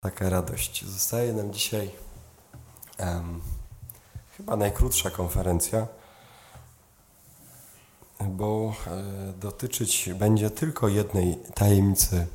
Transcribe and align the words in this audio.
taka 0.00 0.30
radość. 0.30 0.84
Zostaje 0.84 1.32
nam 1.32 1.52
dzisiaj 1.52 1.90
um, 2.98 3.40
chyba 4.36 4.56
najkrótsza 4.56 5.10
konferencja, 5.10 5.86
bo 8.20 8.74
e, 8.86 9.32
dotyczyć 9.32 10.10
będzie 10.14 10.50
tylko 10.50 10.88
jednej 10.88 11.36
tajemnicy. 11.54 12.26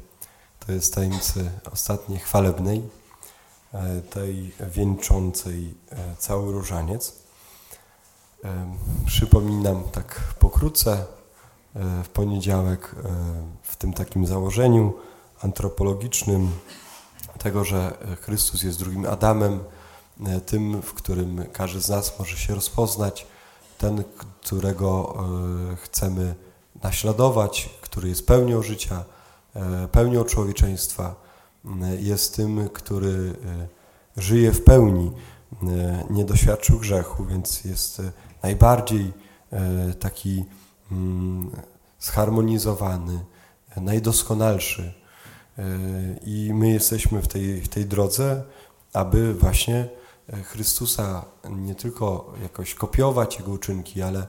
To 0.66 0.72
jest 0.72 0.96
tajemnicy 0.96 1.52
ostatniej 1.72 2.20
chwalebnej, 2.20 2.90
e, 3.74 4.02
tej 4.02 4.54
wieńczącej 4.60 5.74
e, 5.92 6.16
cały 6.18 6.54
różaniec. 6.54 7.16
Przypominam 9.06 9.84
tak 9.84 10.22
pokrótce 10.40 10.92
e, 10.94 12.04
w 12.04 12.10
poniedziałek 12.10 12.96
e, 12.98 13.04
w 13.64 13.76
tym 13.76 13.94
takim 13.94 14.26
założeniu 14.26 14.94
antropologicznym 15.42 16.52
tego, 17.40 17.64
że 17.64 17.98
Chrystus 18.22 18.64
jest 18.64 18.80
drugim 18.80 19.06
Adamem, 19.06 19.60
e, 20.26 20.42
tym, 20.42 20.82
w 20.82 20.94
którym 20.94 21.46
każdy 21.54 21.82
z 21.82 21.90
nas 21.90 22.20
może 22.20 22.38
się 22.38 22.56
rozpoznać, 22.56 23.28
ten, 23.78 24.04
którego 24.42 25.16
e, 25.72 25.76
chcemy 25.76 26.36
naśladować, 26.84 27.70
który 27.82 28.10
jest 28.10 28.28
pełnią 28.28 28.62
życia, 28.62 29.04
e, 29.56 29.88
pełnią 29.88 30.24
człowieczeństwa, 30.24 31.26
jest 32.00 32.36
tym, 32.36 32.70
który 32.70 33.36
żyje 34.18 34.52
w 34.52 34.64
pełni, 34.64 35.12
nie 36.10 36.26
doświadczył 36.26 36.80
grzechu, 36.80 37.26
więc 37.26 37.64
jest 37.64 38.02
najbardziej 38.44 39.14
taki 40.00 40.46
zharmonizowany, 42.00 43.26
najdoskonalszy 43.78 44.94
i 46.26 46.52
my 46.54 46.70
jesteśmy 46.70 47.22
w 47.22 47.28
tej, 47.28 47.62
w 47.62 47.68
tej 47.68 47.86
drodze, 47.86 48.44
aby 48.94 49.34
właśnie 49.34 49.90
e, 50.30 50.44
Chrystusa 50.44 51.26
nie 51.50 51.76
tylko 51.76 52.34
jakoś 52.42 52.76
kopiować 52.76 53.40
Jego 53.40 53.52
uczynki, 53.52 54.02
ale, 54.02 54.28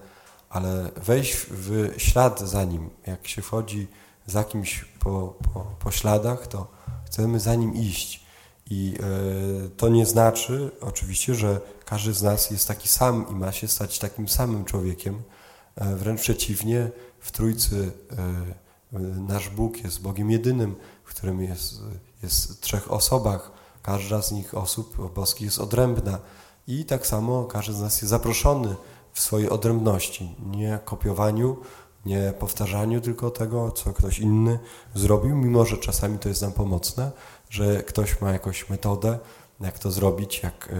ale 0.50 0.90
wejść 0.96 1.36
w 1.50 1.94
ślad 1.96 2.40
za 2.40 2.64
Nim. 2.64 2.90
Jak 3.06 3.28
się 3.28 3.42
wchodzi 3.42 3.86
za 4.26 4.44
kimś 4.44 4.84
po, 4.98 5.34
po, 5.54 5.60
po 5.60 5.90
śladach, 5.90 6.46
to 6.46 6.66
chcemy 7.06 7.40
za 7.40 7.54
Nim 7.54 7.74
iść. 7.74 8.26
I 8.70 8.94
e, 9.00 9.68
to 9.68 9.88
nie 9.88 10.06
znaczy 10.06 10.70
oczywiście, 10.80 11.34
że 11.34 11.60
każdy 11.84 12.12
z 12.12 12.22
nas 12.22 12.50
jest 12.50 12.68
taki 12.68 12.88
sam 12.88 13.26
i 13.30 13.34
ma 13.34 13.52
się 13.52 13.68
stać 13.68 13.98
takim 13.98 14.28
samym 14.28 14.64
człowiekiem. 14.64 15.22
E, 15.76 15.96
wręcz 15.96 16.20
przeciwnie, 16.20 16.90
w 17.20 17.32
Trójcy 17.32 17.92
nasz 19.28 19.48
Bóg 19.48 19.84
jest 19.84 20.02
Bogiem 20.02 20.30
jedynym, 20.30 20.76
w 21.04 21.14
którym 21.14 21.42
jest, 21.42 21.80
jest 22.22 22.60
trzech 22.60 22.92
osobach. 22.92 23.52
Każda 23.82 24.22
z 24.22 24.32
nich 24.32 24.54
osób 24.54 25.12
boskich 25.14 25.44
jest 25.44 25.58
odrębna. 25.58 26.18
I 26.66 26.84
tak 26.84 27.06
samo 27.06 27.44
każdy 27.44 27.72
z 27.72 27.80
nas 27.80 28.02
jest 28.02 28.10
zaproszony 28.10 28.76
w 29.12 29.20
swojej 29.20 29.50
odrębności, 29.50 30.36
nie 30.46 30.78
kopiowaniu, 30.84 31.56
nie 32.06 32.32
powtarzaniu 32.38 33.00
tylko 33.00 33.30
tego, 33.30 33.70
co 33.70 33.92
ktoś 33.92 34.18
inny 34.18 34.58
zrobił, 34.94 35.36
mimo 35.36 35.64
że 35.64 35.78
czasami 35.78 36.18
to 36.18 36.28
jest 36.28 36.42
nam 36.42 36.52
pomocne, 36.52 37.10
że 37.50 37.82
ktoś 37.82 38.20
ma 38.20 38.32
jakąś 38.32 38.70
metodę, 38.70 39.18
jak 39.60 39.78
to 39.78 39.90
zrobić, 39.90 40.42
jak 40.42 40.72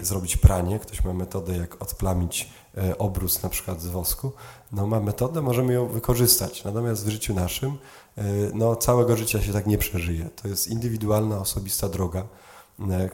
y, 0.00 0.04
zrobić 0.04 0.36
pranie, 0.36 0.78
ktoś 0.78 1.04
ma 1.04 1.12
metodę, 1.12 1.56
jak 1.56 1.82
odplamić 1.82 2.50
obrus 2.98 3.42
na 3.42 3.48
przykład 3.48 3.80
z 3.80 3.86
wosku, 3.86 4.32
no 4.72 4.86
ma 4.86 5.00
metodę, 5.00 5.42
możemy 5.42 5.72
ją 5.72 5.86
wykorzystać. 5.86 6.64
Natomiast 6.64 7.06
w 7.06 7.08
życiu 7.08 7.34
naszym 7.34 7.78
E, 8.18 8.22
no, 8.54 8.76
całego 8.76 9.16
życia 9.16 9.42
się 9.42 9.52
tak 9.52 9.66
nie 9.66 9.78
przeżyje. 9.78 10.28
To 10.42 10.48
jest 10.48 10.68
indywidualna, 10.68 11.38
osobista 11.38 11.88
droga, 11.88 12.26
e, 12.90 13.08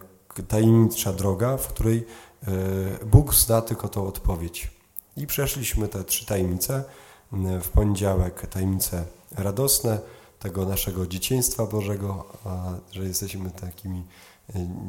tajemnicza 0.48 1.12
droga, 1.12 1.56
w 1.56 1.68
której 1.68 2.06
e, 2.42 3.06
Bóg 3.06 3.34
zna 3.34 3.62
tylko 3.62 3.88
tą 3.88 4.06
odpowiedź. 4.06 4.70
I 5.16 5.27
przeszliśmy 5.27 5.88
te 5.88 6.05
trzy 6.05 6.27
tajemnice. 6.27 6.84
W 7.62 7.68
poniedziałek 7.68 8.46
tajemnice 8.46 9.05
radosne 9.30 9.98
tego 10.39 10.67
naszego 10.67 11.06
dzieciństwa 11.06 11.67
Bożego, 11.67 12.24
że 12.90 13.05
jesteśmy 13.05 13.51
takimi 13.51 14.05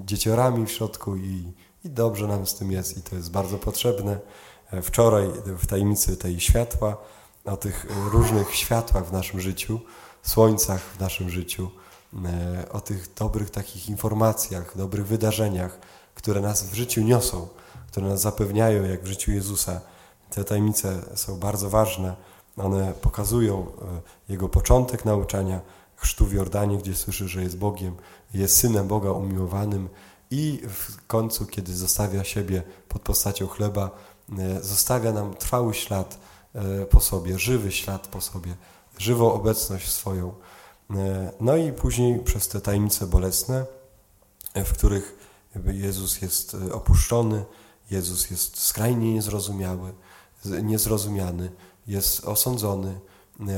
dzieciorami 0.06 0.66
w 0.66 0.72
środku 0.72 1.16
i, 1.16 1.54
i 1.86 1.90
dobrze 1.90 2.28
nam 2.28 2.48
z 2.48 2.56
tym 2.56 2.72
jest 2.72 2.98
i 2.98 3.02
to 3.02 3.16
jest 3.16 3.32
bardzo 3.32 3.58
potrzebne. 3.58 4.20
Wczoraj 4.82 5.30
w 5.46 5.68
tajemnicy 5.68 6.18
tej 6.18 6.40
światła, 6.40 6.98
o 7.46 7.58
tych 7.58 7.86
różnych 8.12 8.56
światłach 8.56 9.06
w 9.06 9.12
naszym 9.12 9.40
życiu, 9.40 9.80
słońcach 10.24 10.82
w 10.82 11.00
naszym 11.00 11.30
życiu, 11.30 11.72
e, 12.26 12.70
o 12.72 12.82
tych 12.82 13.14
dobrych 13.14 13.50
takich 13.50 13.90
informacjach, 13.90 14.78
dobrych 14.78 15.08
wydarzeniach, 15.08 15.80
które 16.16 16.42
nas 16.42 16.64
w 16.64 16.74
życiu 16.74 17.02
niosą, 17.02 17.48
które 17.88 18.08
nas 18.08 18.22
zapewniają, 18.22 18.84
jak 18.84 19.04
w 19.04 19.08
życiu 19.08 19.32
Jezusa. 19.32 19.82
Te 20.30 20.44
tajemnice 20.44 21.02
są 21.16 21.40
bardzo 21.40 21.70
ważne. 21.70 22.16
One 22.58 22.94
pokazują 22.94 23.60
e, 23.60 24.02
Jego 24.30 24.50
początek 24.50 25.06
nauczania, 25.06 25.62
chrztu 25.96 26.26
w 26.26 26.34
Jordanie, 26.34 26.78
gdzie 26.78 26.96
słyszy, 26.96 27.28
że 27.28 27.44
jest 27.44 27.58
Bogiem, 27.58 27.96
jest 28.34 28.58
Synem 28.58 28.88
Boga 28.88 29.12
umiłowanym 29.12 29.90
i 30.32 30.62
w 30.70 31.08
końcu, 31.08 31.46
kiedy 31.46 31.76
zostawia 31.76 32.24
siebie 32.24 32.64
pod 32.90 33.02
postacią 33.02 33.48
chleba, 33.48 33.92
zostawia 34.62 35.12
nam 35.12 35.34
trwały 35.36 35.74
ślad 35.74 36.18
po 36.90 37.00
sobie, 37.00 37.40
żywy 37.40 37.72
ślad 37.72 38.08
po 38.08 38.22
sobie, 38.22 38.56
żywą 38.98 39.34
obecność 39.34 39.92
swoją. 39.92 40.34
E, 40.92 41.32
no 41.40 41.58
i 41.58 41.72
później 41.72 42.20
przez 42.20 42.48
te 42.48 42.62
tajemnice 42.62 43.08
bolesne, 43.08 43.66
e, 44.54 44.64
w 44.66 44.74
których 44.74 45.16
Jezus 45.66 46.22
jest 46.22 46.58
e, 46.70 46.74
opuszczony, 46.74 47.46
Jezus 47.92 48.30
jest 48.30 48.58
skrajnie 48.58 49.14
niezrozumiały, 49.14 49.94
niezrozumiany, 50.46 51.52
jest 51.88 52.26
osądzony, 52.26 53.00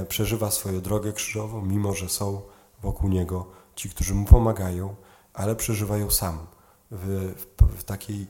przeżywa 0.07 0.51
swoją 0.51 0.81
drogę 0.81 1.13
krzyżową, 1.13 1.61
mimo 1.61 1.93
że 1.93 2.09
są 2.09 2.41
wokół 2.81 3.09
Niego 3.09 3.45
ci, 3.75 3.89
którzy 3.89 4.13
Mu 4.13 4.25
pomagają, 4.25 4.95
ale 5.33 5.55
przeżywają 5.55 6.11
sam 6.11 6.47
w, 6.91 7.33
w 7.77 7.83
takiej 7.83 8.27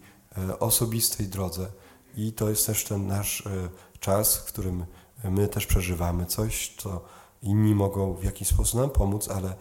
osobistej 0.60 1.28
drodze. 1.28 1.68
I 2.16 2.34
to 2.34 2.50
jest 2.50 2.66
też 2.66 2.84
ten 2.84 3.08
nasz 3.08 3.44
czas, 4.00 4.38
w 4.38 4.44
którym 4.44 4.86
my 5.24 5.48
też 5.48 5.66
przeżywamy 5.66 6.26
coś, 6.26 6.76
co 6.78 7.02
inni 7.42 7.76
mogą 7.76 8.14
w 8.14 8.24
jakiś 8.24 8.48
sposób 8.48 8.80
nam 8.80 8.90
pomóc, 8.90 9.30
ale 9.30 9.56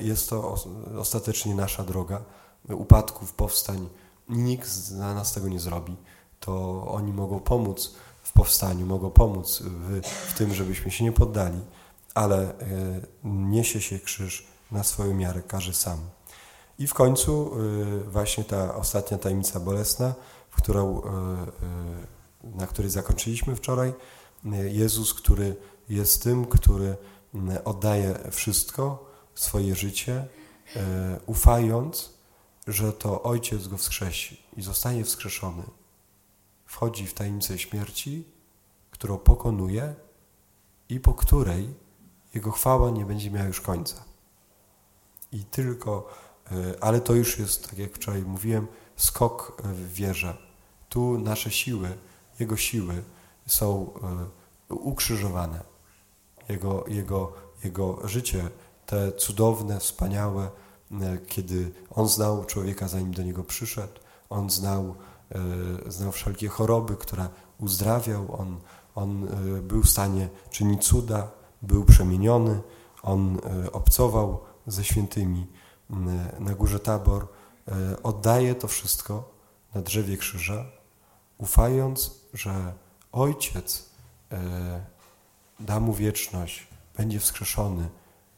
jest 0.00 0.30
to 0.30 0.56
ostatecznie 0.98 1.54
nasza 1.54 1.84
droga 1.84 2.22
upadków, 2.68 3.34
powstań. 3.34 3.88
Nikt 4.28 4.90
na 4.90 5.14
nas 5.14 5.32
tego 5.32 5.48
nie 5.48 5.60
zrobi. 5.60 5.96
To 6.40 6.84
oni 6.86 7.12
mogą 7.12 7.40
pomóc 7.40 7.94
w 8.22 8.32
powstaniu, 8.32 8.86
mogą 8.86 9.10
pomóc 9.10 9.62
w, 9.62 10.00
w 10.02 10.38
tym, 10.38 10.54
żebyśmy 10.54 10.90
się 10.90 11.04
nie 11.04 11.12
poddali, 11.12 11.60
ale 12.14 12.38
e, 12.38 12.54
niesie 13.24 13.80
się 13.80 13.98
krzyż 13.98 14.46
na 14.70 14.84
swoją 14.84 15.14
miarę, 15.14 15.42
każdy 15.42 15.74
sam. 15.74 15.98
I 16.78 16.86
w 16.86 16.94
końcu 16.94 17.52
e, 17.54 18.10
właśnie 18.10 18.44
ta 18.44 18.74
ostatnia 18.74 19.18
tajemnica 19.18 19.60
bolesna, 19.60 20.14
którą, 20.52 21.02
e, 21.02 21.46
na 22.44 22.66
której 22.66 22.90
zakończyliśmy 22.90 23.56
wczoraj, 23.56 23.94
Jezus, 24.70 25.14
który 25.14 25.56
jest 25.88 26.22
tym, 26.22 26.46
który 26.46 26.96
oddaje 27.64 28.18
wszystko, 28.30 29.12
swoje 29.34 29.74
życie, 29.74 30.26
e, 30.76 31.20
ufając, 31.26 32.12
że 32.66 32.92
to 32.92 33.22
Ojciec 33.22 33.68
go 33.68 33.76
wskrzesi 33.76 34.42
i 34.56 34.62
zostanie 34.62 35.04
wskrzeszony. 35.04 35.62
Wchodzi 36.64 37.06
w 37.06 37.14
tajemnicę 37.14 37.58
śmierci, 37.58 38.24
którą 38.90 39.18
pokonuje 39.18 39.94
i 40.88 41.00
po 41.00 41.14
której 41.14 41.74
jego 42.34 42.50
chwała 42.50 42.90
nie 42.90 43.04
będzie 43.04 43.30
miała 43.30 43.46
już 43.46 43.60
końca. 43.60 44.04
I 45.32 45.44
tylko, 45.44 46.08
e, 46.52 46.84
ale 46.84 47.00
to 47.00 47.14
już 47.14 47.38
jest, 47.38 47.70
tak 47.70 47.78
jak 47.78 47.92
wczoraj 47.92 48.22
mówiłem, 48.22 48.66
skok 48.96 49.62
w 49.64 49.92
wierze. 49.92 50.36
Tu 50.88 51.18
nasze 51.18 51.50
siły, 51.50 51.88
jego 52.40 52.56
siły 52.56 53.02
są 53.46 53.90
e, 54.70 54.74
ukrzyżowane. 54.74 55.60
Jego, 56.48 56.84
jego, 56.88 57.32
jego 57.64 58.08
życie, 58.08 58.48
te 58.86 59.12
cudowne, 59.12 59.80
wspaniałe, 59.80 60.50
e, 60.92 61.18
kiedy 61.26 61.72
on 61.90 62.08
znał 62.08 62.44
człowieka, 62.44 62.88
zanim 62.88 63.14
do 63.14 63.22
niego 63.22 63.44
przyszedł, 63.44 64.00
on 64.30 64.50
znał, 64.50 64.94
e, 65.30 65.90
znał 65.90 66.12
wszelkie 66.12 66.48
choroby, 66.48 66.96
które 66.96 67.28
uzdrawiał, 67.60 68.36
on, 68.40 68.60
on 68.94 69.28
był 69.62 69.82
w 69.82 69.90
stanie 69.90 70.28
czynić 70.50 70.84
cuda, 70.84 71.30
był 71.62 71.84
przemieniony, 71.84 72.60
on 73.02 73.38
obcował 73.72 74.40
ze 74.66 74.84
świętymi 74.84 75.46
na 76.38 76.54
górze 76.54 76.80
Tabor, 76.80 77.28
oddaje 78.02 78.54
to 78.54 78.68
wszystko 78.68 79.32
na 79.74 79.82
drzewie 79.82 80.16
krzyża, 80.16 80.64
ufając, 81.38 82.10
że 82.34 82.72
Ojciec 83.12 83.90
e, 84.32 84.84
da 85.60 85.80
mu 85.80 85.94
wieczność, 85.94 86.66
będzie 86.96 87.20
wskrzeszony, 87.20 87.88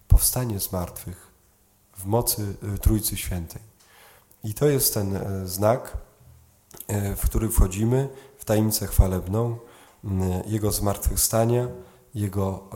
powstanie 0.09 0.61
z 0.61 0.73
martwych, 0.73 1.31
w 1.97 2.05
mocy 2.05 2.56
Trójcy 2.81 3.17
Świętej. 3.17 3.62
I 4.44 4.55
to 4.55 4.67
jest 4.67 4.94
ten 4.94 5.19
znak, 5.44 5.97
w 7.17 7.20
który 7.25 7.49
wchodzimy 7.49 8.09
w 8.38 8.44
tajemnicę 8.44 8.87
chwalebną, 8.87 9.59
Jego 10.47 10.73
zmartwychwstania, 10.73 11.69
Jego 12.15 12.69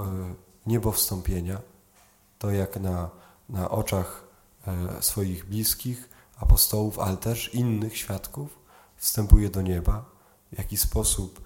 niebowstąpienia. 0.67 1.61
To 2.39 2.51
jak 2.51 2.81
na, 2.81 3.11
na 3.49 3.71
oczach 3.71 4.25
swoich 5.01 5.45
bliskich, 5.45 6.09
apostołów, 6.39 6.99
ale 6.99 7.17
też 7.17 7.55
innych 7.55 7.97
świadków, 7.97 8.59
wstępuje 8.97 9.51
do 9.51 9.63
nieba, 9.63 10.05
w 10.53 10.59
jaki 10.59 10.77
sposób 10.77 11.41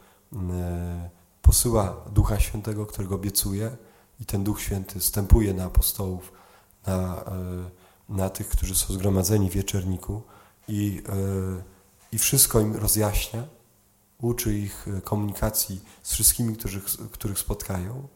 posyła 1.43 1.97
Ducha 2.13 2.41
Świętego, 2.41 2.87
którego 2.87 3.15
obiecuje, 3.15 3.77
i 4.21 4.27
ten 4.27 4.45
Duch 4.45 4.61
Święty 4.61 5.01
wstępuje 5.01 5.55
na 5.55 5.65
apostołów, 5.65 6.33
na, 6.87 7.25
e, 7.25 7.71
na 8.09 8.31
tych, 8.31 8.49
którzy 8.49 8.75
są 8.75 8.95
zgromadzeni 8.95 9.51
w 9.51 9.53
wieczerniku 9.53 10.23
i, 10.69 11.03
e, 11.09 11.63
i 12.13 12.19
wszystko 12.19 12.61
im 12.61 12.77
rozjaśnia, 12.77 13.45
uczy 14.21 14.59
ich 14.59 14.87
komunikacji 15.05 15.81
z 16.03 16.13
wszystkimi, 16.13 16.57
których 17.13 17.39
spotkają. 17.39 18.09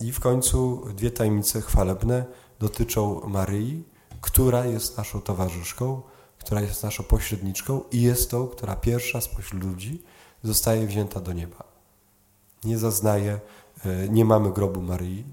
I 0.00 0.12
w 0.12 0.20
końcu 0.20 0.82
dwie 0.96 1.10
tajemnice 1.10 1.60
chwalebne 1.60 2.24
dotyczą 2.58 3.28
Maryi, 3.28 3.84
która 4.22 4.66
jest 4.66 4.96
naszą 4.96 5.20
towarzyszką, 5.20 6.02
która 6.38 6.60
jest 6.60 6.82
naszą 6.82 7.02
pośredniczką 7.02 7.80
i 7.90 8.02
jest 8.02 8.30
tą, 8.30 8.46
która 8.46 8.76
pierwsza 8.76 9.20
spośród 9.20 9.64
ludzi 9.64 10.02
zostaje 10.42 10.86
wzięta 10.86 11.20
do 11.20 11.32
nieba. 11.32 11.64
Nie 12.64 12.78
zaznaje 12.78 13.40
E, 13.84 14.08
nie 14.08 14.24
mamy 14.24 14.52
grobu 14.52 14.82
Maryi, 14.82 15.24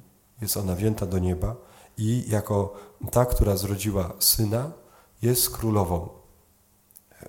jest 0.41 0.57
ona 0.57 0.75
wzięta 0.75 1.06
do 1.06 1.19
nieba 1.19 1.56
i 1.97 2.24
jako 2.27 2.74
ta, 3.12 3.25
która 3.25 3.57
zrodziła 3.57 4.13
syna, 4.19 4.71
jest 5.21 5.50
królową. 5.50 6.09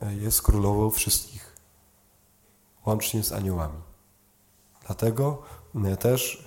E, 0.00 0.14
jest 0.14 0.42
królową 0.42 0.90
wszystkich, 0.90 1.56
łącznie 2.86 3.22
z 3.22 3.32
aniołami. 3.32 3.78
Dlatego 4.86 5.42
e, 5.84 5.96
też 5.96 6.44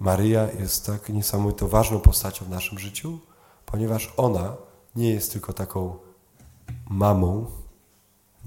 Maryja 0.00 0.52
jest 0.52 0.86
tak 0.86 1.08
niesamowito 1.08 1.68
ważną 1.68 2.00
postacią 2.00 2.44
w 2.44 2.50
naszym 2.50 2.78
życiu, 2.78 3.18
ponieważ 3.66 4.12
ona 4.16 4.56
nie 4.96 5.10
jest 5.10 5.32
tylko 5.32 5.52
taką 5.52 5.98
mamą, 6.88 7.46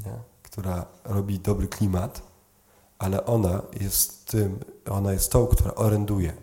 nie? 0.06 0.14
która 0.44 0.86
robi 1.04 1.40
dobry 1.40 1.68
klimat, 1.68 2.22
ale 3.00 3.26
ona 3.26 3.62
jest 3.82 4.26
tym, 4.26 4.60
ona 4.90 5.14
jest 5.14 5.32
tą, 5.32 5.48
która 5.48 5.76
oręduje, 5.76 6.34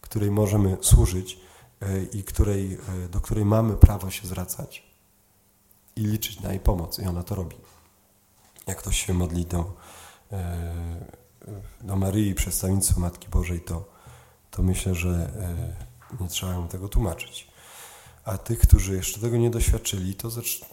której 0.00 0.30
możemy 0.30 0.76
służyć 0.80 1.40
e, 1.80 2.02
i 2.02 2.24
której, 2.24 2.78
e, 3.04 3.08
do 3.08 3.20
której 3.20 3.44
mamy 3.44 3.76
prawo 3.76 4.10
się 4.10 4.26
zwracać 4.26 4.90
i 5.96 6.00
liczyć 6.00 6.40
na 6.40 6.50
jej 6.50 6.60
pomoc. 6.60 6.98
I 6.98 7.06
ona 7.06 7.22
to 7.22 7.34
robi. 7.34 7.56
Jak 8.66 8.78
ktoś 8.78 9.06
się 9.06 9.14
modli 9.14 9.46
do, 9.46 9.74
e, 10.32 10.74
do 11.80 11.96
Maryi, 11.96 12.34
przedstawieństwo 12.34 13.00
Matki 13.00 13.28
Bożej, 13.28 13.60
to, 13.60 13.84
to 14.50 14.62
myślę, 14.62 14.94
że 14.94 15.30
nie 16.20 16.28
trzeba 16.28 16.52
ją 16.52 16.68
tego 16.68 16.88
tłumaczyć. 16.88 17.49
A 18.30 18.38
tych, 18.38 18.58
którzy 18.58 18.96
jeszcze 18.96 19.20
tego 19.20 19.36
nie 19.36 19.50
doświadczyli, 19.50 20.14
to 20.14 20.28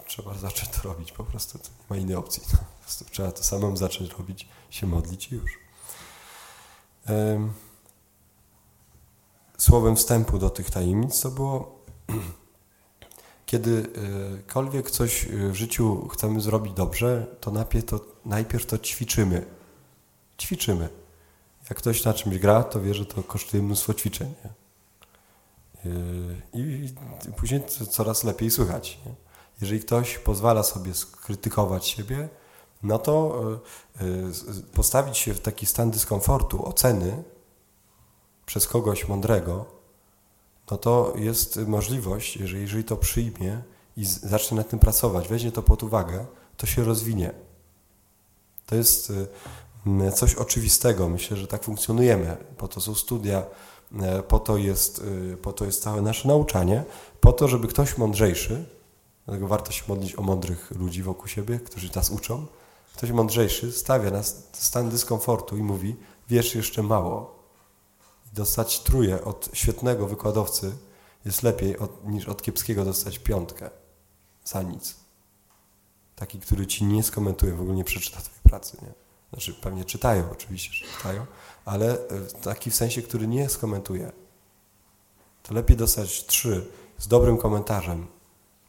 trzeba 0.07 0.33
zacząć 0.33 0.69
to 0.69 0.81
robić. 0.81 1.11
Po 1.11 1.23
prostu 1.23 1.57
nie 1.57 1.85
ma 1.89 1.97
innej 1.97 2.15
opcji. 2.15 2.43
No, 2.53 2.59
po 2.59 2.81
prostu 2.83 3.05
trzeba 3.05 3.31
to 3.31 3.43
samemu 3.43 3.77
zacząć 3.77 4.11
robić, 4.11 4.47
się 4.69 4.87
modlić 4.87 5.31
i 5.31 5.35
już. 5.35 5.59
Słowem 9.57 9.95
wstępu 9.95 10.39
do 10.39 10.49
tych 10.49 10.71
tajemnic 10.71 11.21
to 11.21 11.31
było, 11.31 11.85
kiedykolwiek 13.45 14.91
coś 14.91 15.25
w 15.25 15.53
życiu 15.53 16.07
chcemy 16.07 16.41
zrobić 16.41 16.73
dobrze, 16.73 17.27
to 17.41 17.51
najpierw 17.51 17.85
to, 17.85 18.05
najpierw 18.25 18.65
to 18.65 18.77
ćwiczymy. 18.77 19.45
Ćwiczymy. 20.39 20.89
Jak 21.69 21.77
ktoś 21.77 22.03
na 22.03 22.13
czymś 22.13 22.37
gra, 22.37 22.63
to 22.63 22.81
wie, 22.81 22.93
że 22.93 23.05
to 23.05 23.23
kosztuje 23.23 23.63
mnóstwo 23.63 23.93
ćwiczeń. 23.93 24.33
I 26.53 26.89
później 27.37 27.63
coraz 27.89 28.23
lepiej 28.23 28.51
słychać. 28.51 28.99
Nie? 29.05 29.11
Jeżeli 29.61 29.81
ktoś 29.81 30.17
pozwala 30.17 30.63
sobie 30.63 30.93
skrytykować 30.93 31.87
siebie, 31.87 32.29
no 32.83 32.99
to 32.99 33.41
e, 34.01 34.03
e, 34.03 34.07
postawić 34.73 35.17
się 35.17 35.33
w 35.33 35.39
taki 35.39 35.65
stan 35.65 35.91
dyskomfortu, 35.91 36.65
oceny 36.65 37.23
przez 38.45 38.67
kogoś 38.67 39.07
mądrego, 39.07 39.65
no 40.71 40.77
to 40.77 41.13
jest 41.15 41.57
możliwość, 41.67 42.37
jeżeli, 42.37 42.61
jeżeli 42.61 42.83
to 42.83 42.97
przyjmie 42.97 43.61
i 43.97 44.05
zacznie 44.05 44.57
nad 44.57 44.69
tym 44.69 44.79
pracować, 44.79 45.27
weźmie 45.27 45.51
to 45.51 45.63
pod 45.63 45.83
uwagę, 45.83 46.25
to 46.57 46.67
się 46.67 46.83
rozwinie. 46.83 47.31
To 48.65 48.75
jest 48.75 49.13
coś 50.15 50.35
oczywistego. 50.35 51.09
Myślę, 51.09 51.37
że 51.37 51.47
tak 51.47 51.63
funkcjonujemy. 51.63 52.37
Po 52.57 52.67
to 52.67 52.81
są 52.81 52.95
studia, 52.95 53.43
po 54.27 54.39
to 54.39 54.57
jest, 54.57 55.03
po 55.41 55.53
to 55.53 55.65
jest 55.65 55.83
całe 55.83 56.01
nasze 56.01 56.27
nauczanie, 56.27 56.83
po 57.21 57.33
to, 57.33 57.47
żeby 57.47 57.67
ktoś 57.67 57.97
mądrzejszy, 57.97 58.65
dlatego 59.25 59.47
warto 59.47 59.71
się 59.71 59.83
modlić 59.87 60.19
o 60.19 60.21
mądrych 60.21 60.71
ludzi 60.71 61.03
wokół 61.03 61.27
siebie, 61.27 61.59
którzy 61.59 61.89
nas 61.95 62.09
uczą, 62.09 62.45
Ktoś 62.97 63.11
mądrzejszy 63.11 63.71
stawia 63.71 64.11
nas 64.11 64.47
stan 64.53 64.89
dyskomfortu 64.89 65.57
i 65.57 65.63
mówi, 65.63 65.95
wiesz 66.29 66.55
jeszcze 66.55 66.83
mało. 66.83 67.43
Dostać 68.33 68.79
truje 68.79 69.23
od 69.23 69.49
świetnego 69.53 70.07
wykładowcy 70.07 70.77
jest 71.25 71.43
lepiej 71.43 71.77
od, 71.77 72.07
niż 72.07 72.27
od 72.27 72.41
kiepskiego 72.41 72.85
dostać 72.85 73.19
piątkę 73.19 73.69
za 74.45 74.61
nic. 74.61 74.95
Taki, 76.15 76.39
który 76.39 76.67
ci 76.67 76.85
nie 76.85 77.03
skomentuje, 77.03 77.53
w 77.53 77.61
ogóle 77.61 77.75
nie 77.75 77.83
przeczyta 77.83 78.21
twojej 78.21 78.41
pracy. 78.43 78.77
Nie? 78.81 79.06
Znaczy 79.33 79.53
pewnie 79.53 79.85
czytają, 79.85 80.31
oczywiście, 80.31 80.73
że 80.73 80.97
czytają, 80.97 81.25
ale 81.65 81.93
e, 81.93 81.99
taki 82.43 82.71
w 82.71 82.75
sensie, 82.75 83.01
który 83.01 83.27
nie 83.27 83.49
skomentuje. 83.49 84.11
To 85.43 85.53
lepiej 85.53 85.77
dostać 85.77 86.25
trzy 86.25 86.67
z 86.97 87.07
dobrym 87.07 87.37
komentarzem 87.37 88.07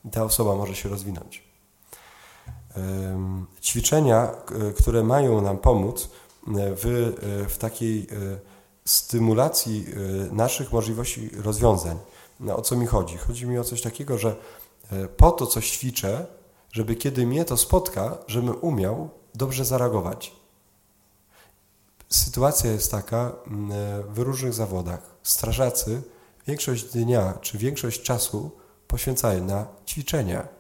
i 0.05 0.11
ta 0.11 0.25
osoba 0.25 0.55
może 0.55 0.75
się 0.75 0.89
rozwinąć 0.89 1.49
ćwiczenia, 3.63 4.31
które 4.79 5.03
mają 5.05 5.41
nam 5.41 5.59
pomóc 5.59 6.11
w, 6.47 7.13
w 7.49 7.59
takiej 7.59 8.07
stymulacji 8.85 9.87
naszych 10.31 10.73
możliwości 10.73 11.31
rozwiązań. 11.35 11.99
No, 12.41 12.57
o 12.57 12.63
co 12.63 12.77
mi 12.77 12.87
chodzi? 12.87 13.17
Chodzi 13.17 13.47
mi 13.47 13.59
o 13.59 13.65
coś 13.65 13.83
takiego, 13.83 14.19
że 14.19 14.37
po 15.17 15.33
to 15.33 15.47
coś 15.47 15.71
ćwiczę, 15.71 16.27
żeby 16.73 16.97
kiedy 16.97 17.27
mnie 17.27 17.45
to 17.45 17.57
spotka, 17.57 18.19
żebym 18.27 18.55
umiał 18.61 19.11
dobrze 19.35 19.65
zareagować. 19.65 20.33
Sytuacja 22.09 22.73
jest 22.73 22.91
taka 22.91 23.33
w 24.09 24.19
różnych 24.19 24.55
zawodach. 24.55 25.01
Strażacy 25.23 26.03
większość 26.47 26.85
dnia 26.85 27.39
czy 27.41 27.59
większość 27.59 28.03
czasu 28.03 28.51
poświęcają 28.87 29.45
na 29.45 29.67
ćwiczenia 29.87 30.59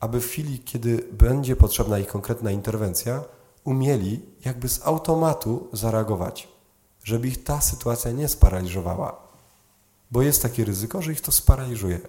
aby 0.00 0.20
w 0.20 0.26
chwili, 0.26 0.58
kiedy 0.58 1.08
będzie 1.12 1.56
potrzebna 1.56 1.98
ich 1.98 2.06
konkretna 2.06 2.50
interwencja, 2.50 3.24
umieli 3.64 4.22
jakby 4.44 4.68
z 4.68 4.86
automatu 4.86 5.68
zareagować, 5.72 6.48
żeby 7.04 7.28
ich 7.28 7.44
ta 7.44 7.60
sytuacja 7.60 8.10
nie 8.12 8.28
sparaliżowała. 8.28 9.16
Bo 10.10 10.22
jest 10.22 10.42
takie 10.42 10.64
ryzyko, 10.64 11.02
że 11.02 11.12
ich 11.12 11.20
to 11.20 11.32
sparaliżuje. 11.32 12.00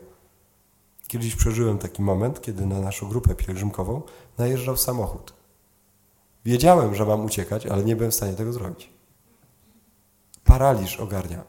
Kiedyś 1.07 1.35
przeżyłem 1.35 1.77
taki 1.77 2.01
moment, 2.01 2.41
kiedy 2.41 2.65
na 2.65 2.79
naszą 2.79 3.09
grupę 3.09 3.35
pielgrzymkową 3.35 4.01
najeżdżał 4.37 4.77
samochód. 4.77 5.33
Wiedziałem, 6.45 6.95
że 6.95 7.05
mam 7.05 7.25
uciekać, 7.25 7.65
ale 7.65 7.83
nie 7.83 7.95
byłem 7.95 8.11
w 8.11 8.15
stanie 8.15 8.33
tego 8.33 8.53
zrobić. 8.53 8.89
Paraliż 10.43 10.99
ogarnia. 10.99 11.43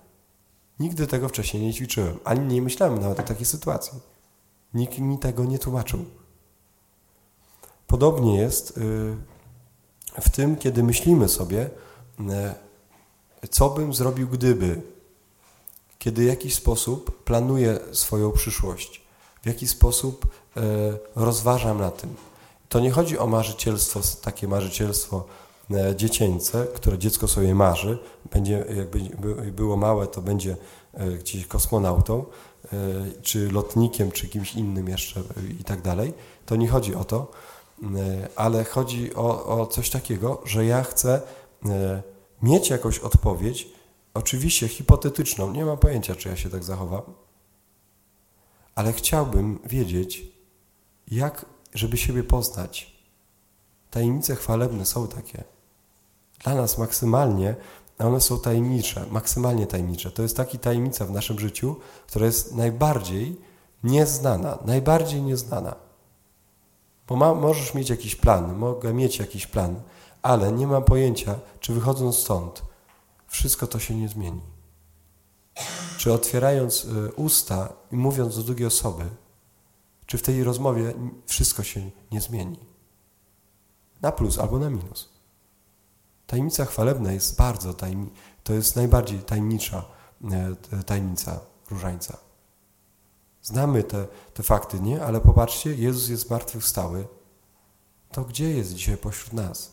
Nigdy 0.80 1.06
tego 1.06 1.28
wcześniej 1.28 1.62
nie 1.62 1.74
ćwiczyłem, 1.74 2.18
ani 2.24 2.54
nie 2.54 2.62
myślałem 2.62 3.00
nawet 3.00 3.20
o 3.20 3.22
takiej 3.22 3.46
sytuacji. 3.46 4.00
Nikt 4.74 4.98
mi 4.98 5.18
tego 5.18 5.44
nie 5.44 5.58
tłumaczył. 5.58 6.04
Podobnie 7.86 8.38
jest 8.38 8.78
y, 8.78 9.16
w 10.20 10.30
tym, 10.30 10.56
kiedy 10.56 10.82
myślimy 10.82 11.28
sobie, 11.28 11.70
y, 13.44 13.48
co 13.48 13.70
bym 13.70 13.94
zrobił 13.94 14.28
gdyby, 14.28 14.82
kiedy 15.98 16.22
w 16.22 16.26
jakiś 16.26 16.54
sposób 16.54 17.24
planuję 17.24 17.78
swoją 17.92 18.32
przyszłość, 18.32 19.02
w 19.42 19.46
jaki 19.46 19.68
sposób 19.68 20.26
y, 20.56 20.60
rozważam 21.16 21.78
na 21.78 21.90
tym. 21.90 22.14
To 22.72 22.80
nie 22.80 22.90
chodzi 22.90 23.18
o 23.18 23.26
marzycielstwo, 23.26 24.00
takie 24.22 24.48
marzycielstwo 24.48 25.24
dziecięce, 25.96 26.66
które 26.74 26.98
dziecko 26.98 27.28
sobie 27.28 27.54
marzy, 27.54 27.98
będzie, 28.32 28.64
jakby 28.76 29.00
było 29.52 29.76
małe, 29.76 30.06
to 30.06 30.22
będzie 30.22 30.56
gdzieś 31.18 31.46
kosmonautą, 31.46 32.24
czy 33.22 33.50
lotnikiem, 33.50 34.12
czy 34.12 34.28
kimś 34.28 34.54
innym 34.54 34.88
jeszcze 34.88 35.22
i 35.60 35.64
tak 35.64 35.82
dalej. 35.82 36.14
To 36.46 36.56
nie 36.56 36.68
chodzi 36.68 36.94
o 36.94 37.04
to, 37.04 37.30
E, 37.82 38.28
ale 38.36 38.64
chodzi 38.64 39.14
o, 39.14 39.46
o 39.46 39.66
coś 39.66 39.90
takiego, 39.90 40.42
że 40.44 40.64
ja 40.64 40.82
chcę 40.82 41.20
e, 41.66 42.02
mieć 42.42 42.70
jakąś 42.70 42.98
odpowiedź, 42.98 43.68
oczywiście 44.14 44.68
hipotetyczną, 44.68 45.52
nie 45.52 45.64
mam 45.64 45.78
pojęcia, 45.78 46.14
czy 46.14 46.28
ja 46.28 46.36
się 46.36 46.50
tak 46.50 46.64
zachowam, 46.64 47.02
ale 48.74 48.92
chciałbym 48.92 49.58
wiedzieć, 49.64 50.22
jak, 51.08 51.46
żeby 51.74 51.96
siebie 51.96 52.24
poznać. 52.24 52.96
Tajemnice 53.90 54.36
chwalebne 54.36 54.86
są 54.86 55.08
takie. 55.08 55.44
Dla 56.44 56.54
nas 56.54 56.78
maksymalnie 56.78 57.54
one 57.98 58.20
są 58.20 58.40
tajemnicze, 58.40 59.06
maksymalnie 59.10 59.66
tajemnicze. 59.66 60.10
To 60.10 60.22
jest 60.22 60.36
taki 60.36 60.58
tajemnica 60.58 61.04
w 61.04 61.10
naszym 61.10 61.38
życiu, 61.38 61.76
która 62.06 62.26
jest 62.26 62.54
najbardziej 62.54 63.40
nieznana, 63.84 64.58
najbardziej 64.64 65.22
nieznana. 65.22 65.74
Bo 67.08 67.16
ma, 67.16 67.34
możesz 67.34 67.74
mieć 67.74 67.90
jakiś 67.90 68.16
plan, 68.16 68.56
mogę 68.56 68.94
mieć 68.94 69.18
jakiś 69.18 69.46
plan, 69.46 69.80
ale 70.22 70.52
nie 70.52 70.66
mam 70.66 70.84
pojęcia, 70.84 71.34
czy 71.60 71.72
wychodząc 71.72 72.16
stąd, 72.16 72.62
wszystko 73.26 73.66
to 73.66 73.78
się 73.78 73.94
nie 73.94 74.08
zmieni. 74.08 74.40
Czy 75.98 76.12
otwierając 76.12 76.84
y, 76.84 77.12
usta 77.16 77.72
i 77.92 77.96
mówiąc 77.96 78.36
do 78.36 78.42
drugiej 78.42 78.66
osoby, 78.66 79.04
czy 80.12 80.18
w 80.18 80.22
tej 80.22 80.44
rozmowie 80.44 80.94
wszystko 81.26 81.62
się 81.62 81.90
nie 82.10 82.20
zmieni. 82.20 82.58
Na 84.02 84.12
plus 84.12 84.38
albo 84.38 84.58
na 84.58 84.70
minus. 84.70 85.08
Tajemnica 86.26 86.64
chwalebna 86.64 87.12
jest 87.12 87.36
bardzo 87.36 87.74
tajemnicza, 87.74 88.16
to 88.44 88.52
jest 88.52 88.76
najbardziej 88.76 89.18
tajemnicza 89.18 89.84
e, 90.72 90.82
tajemnica 90.82 91.40
różańca. 91.70 92.18
Znamy 93.42 93.84
te, 93.84 94.06
te 94.34 94.42
fakty, 94.42 94.80
nie? 94.80 95.04
Ale 95.04 95.20
popatrzcie, 95.20 95.74
Jezus 95.74 96.08
jest 96.08 96.26
zmartwychwstały. 96.26 97.08
To 98.10 98.24
gdzie 98.24 98.50
jest 98.50 98.74
dzisiaj 98.74 98.96
pośród 98.96 99.32
nas? 99.32 99.72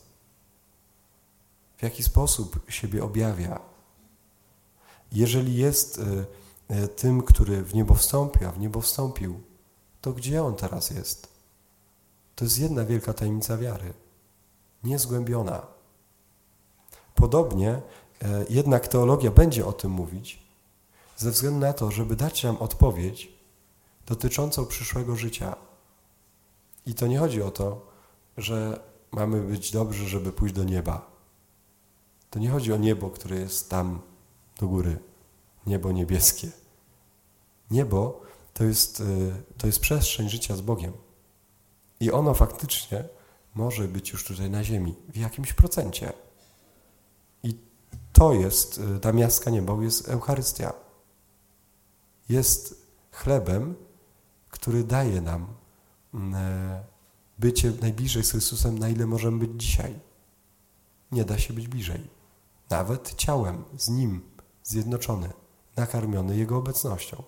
W 1.78 1.84
jaki 1.84 2.04
sposób 2.04 2.60
siebie 2.68 3.04
objawia? 3.04 3.60
Jeżeli 5.12 5.56
jest 5.56 6.00
e, 6.00 6.26
e, 6.76 6.88
tym, 6.88 7.22
który 7.22 7.64
w 7.64 7.74
niebo 7.74 7.94
wstąpił, 7.94 8.48
a 8.48 8.52
w 8.52 8.60
niebo 8.60 8.82
wstąpił, 8.82 9.49
to 10.02 10.14
gdzie 10.14 10.44
On 10.44 10.56
teraz 10.56 10.90
jest? 10.90 11.28
To 12.36 12.46
jest 12.46 12.60
jedna 12.60 12.86
wielka 12.86 13.14
tajemnica 13.14 13.58
wiary, 13.58 13.94
niezgłębiona. 14.84 15.68
Podobnie 17.16 17.70
e, 17.70 18.46
jednak 18.50 18.88
teologia 18.88 19.32
będzie 19.32 19.66
o 19.66 19.74
tym 19.74 19.92
mówić, 19.92 20.50
ze 21.18 21.32
względu 21.32 21.60
na 21.60 21.74
to, 21.74 21.92
żeby 21.92 22.16
dać 22.16 22.44
nam 22.44 22.58
odpowiedź 22.58 23.40
dotyczącą 24.06 24.66
przyszłego 24.66 25.16
życia. 25.16 25.56
I 26.86 26.94
to 26.94 27.08
nie 27.08 27.20
chodzi 27.20 27.42
o 27.42 27.52
to, 27.52 27.88
że 28.38 28.80
mamy 29.12 29.42
być 29.42 29.72
dobrzy, 29.72 30.10
żeby 30.10 30.32
pójść 30.32 30.56
do 30.56 30.64
nieba. 30.64 31.12
To 32.30 32.40
nie 32.40 32.50
chodzi 32.50 32.74
o 32.74 32.78
niebo, 32.78 33.10
które 33.10 33.36
jest 33.36 33.70
tam 33.70 34.02
do 34.60 34.68
góry, 34.68 35.00
niebo 35.68 35.92
niebieskie. 35.92 36.52
Niebo 37.72 38.22
to 38.60 38.64
jest, 38.66 39.02
e, 39.02 39.06
to 39.58 39.68
jest 39.68 39.80
przestrzeń 39.80 40.30
życia 40.30 40.56
z 40.56 40.62
Bogiem. 40.62 40.94
I 42.00 42.12
ono 42.12 42.34
faktycznie 42.34 43.04
może 43.56 43.88
być 43.88 44.12
już 44.12 44.24
tutaj 44.24 44.50
na 44.50 44.64
ziemi 44.64 44.96
w 45.10 45.18
jakimś 45.18 45.54
procencie. 45.54 46.14
I 47.44 47.58
to 48.14 48.34
jest, 48.34 48.82
e, 48.96 49.00
ta 49.00 49.12
miaska 49.12 49.52
nieba 49.52 49.74
jest 49.84 50.10
Eucharystia. 50.10 50.74
Jest 52.30 52.86
chlebem, 53.12 53.76
który 54.50 54.84
daje 54.84 55.22
nam 55.22 55.48
mm, 56.14 56.36
e, 56.36 56.84
bycie 57.38 57.74
najbliżej 57.82 58.24
z 58.24 58.32
Chrystusem, 58.32 58.80
na 58.80 58.90
ile 58.90 59.06
możemy 59.06 59.40
być 59.48 59.52
dzisiaj. 59.62 60.00
Nie 61.12 61.26
da 61.26 61.38
się 61.38 61.54
być 61.54 61.68
bliżej. 61.68 62.10
Nawet 62.70 63.14
ciałem 63.16 63.64
z 63.78 63.90
Nim 63.90 64.22
zjednoczony, 64.64 65.30
nakarmiony 65.76 66.38
Jego 66.38 66.58
obecnością 66.58 67.24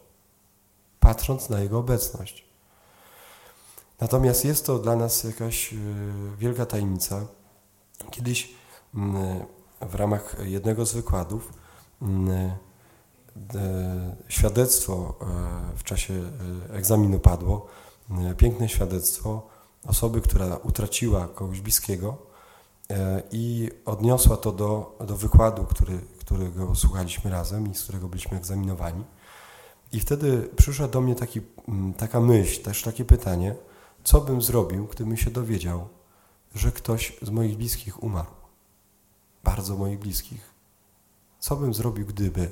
patrząc 1.02 1.50
na 1.50 1.60
Jego 1.60 1.80
obecność. 1.80 2.46
Natomiast 4.00 4.46
jest 4.46 4.66
to 4.66 4.80
dla 4.80 4.96
nas 4.96 5.24
jakaś 5.24 5.74
e, 5.74 5.78
wielka 6.38 6.66
tajemnica. 6.66 7.26
Kiedyś 8.12 8.54
mm, 8.96 9.46
w 9.82 9.96
ramach 9.96 10.36
jednego 10.44 10.86
z 10.86 10.94
wykładów 10.94 11.54
mm, 12.02 12.30
e, 13.56 14.16
świadectwo 14.28 15.14
e, 15.22 15.78
w 15.78 15.84
czasie 15.84 16.14
egzaminu 16.74 17.20
padło, 17.20 17.68
piękne 18.38 18.70
świadectwo 18.70 19.48
osoby, 19.88 20.22
która 20.22 20.56
utraciła 20.56 21.28
kogoś 21.28 21.62
bliskiego 21.62 22.18
i 23.32 23.70
odniosła 23.86 24.38
to 24.38 24.52
do, 24.52 24.98
do 25.08 25.18
wykładu, 25.18 25.64
który, 25.64 26.00
którego 26.20 26.76
słuchaliśmy 26.76 27.32
razem 27.32 27.72
i 27.72 27.76
z 27.76 27.84
którego 27.84 28.08
byliśmy 28.08 28.38
egzaminowani. 28.38 29.04
I 29.92 30.00
wtedy 30.00 30.50
przyszła 30.56 30.88
do 30.88 31.02
mnie 31.02 31.16
taki, 31.16 31.42
mm, 31.68 31.94
taka 31.94 32.20
myśl, 32.20 32.64
też 32.64 32.84
takie 32.84 33.06
pytanie, 33.06 33.56
co 34.04 34.22
bym 34.22 34.42
zrobił, 34.42 34.88
gdybym 34.88 35.18
się 35.18 35.32
dowiedział, 35.32 35.88
że 36.56 36.72
ktoś 36.72 37.18
z 37.22 37.30
moich 37.30 37.58
bliskich 37.58 38.04
umarł. 38.04 38.32
Bardzo 39.44 39.78
moich 39.78 40.00
bliskich. 40.00 40.52
Co 41.40 41.56
bym 41.56 41.74
zrobił, 41.74 42.06
gdyby? 42.06 42.52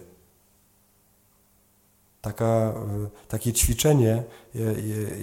Taka, 2.21 2.45
e, 2.45 2.73
takie 3.27 3.53
ćwiczenie, 3.53 4.23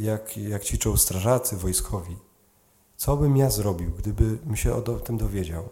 jak, 0.00 0.36
jak 0.36 0.64
ćwiczą 0.64 0.96
strażacy 0.96 1.56
wojskowi. 1.56 2.16
Co 2.96 3.16
bym 3.16 3.36
ja 3.36 3.50
zrobił, 3.50 3.90
gdybym 3.90 4.56
się 4.56 4.74
o 4.74 4.80
tym 4.80 5.16
dowiedział? 5.16 5.68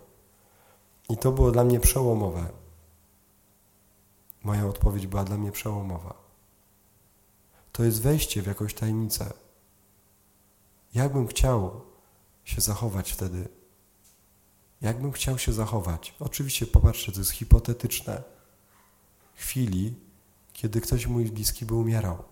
I 1.09 1.17
to 1.17 1.33
było 1.33 1.51
dla 1.51 1.65
mnie 1.65 1.81
przełomowe. 1.81 2.47
Moja 4.43 4.67
odpowiedź 4.67 5.07
była 5.07 5.25
dla 5.25 5.37
mnie 5.37 5.53
przełomowa 5.53 6.24
to 7.75 7.85
jest 7.85 8.03
wejście 8.03 8.43
w 8.43 8.47
jakąś 8.47 8.75
tajemnicę. 8.75 9.33
Jakbym 10.95 11.27
chciał 11.27 11.81
się 12.45 12.61
zachować 12.61 13.13
wtedy? 13.13 13.49
Jakbym 14.81 15.13
chciał 15.13 15.39
się 15.39 15.53
zachować? 15.53 16.15
Oczywiście, 16.21 16.67
popatrzcie, 16.67 17.13
to 17.13 17.19
jest 17.19 17.31
hipotetyczne. 17.31 18.23
Chwili, 19.35 19.95
kiedy 20.53 20.81
ktoś 20.81 21.07
mój 21.07 21.25
bliski 21.25 21.67
by 21.67 21.75
umierał. 21.75 22.25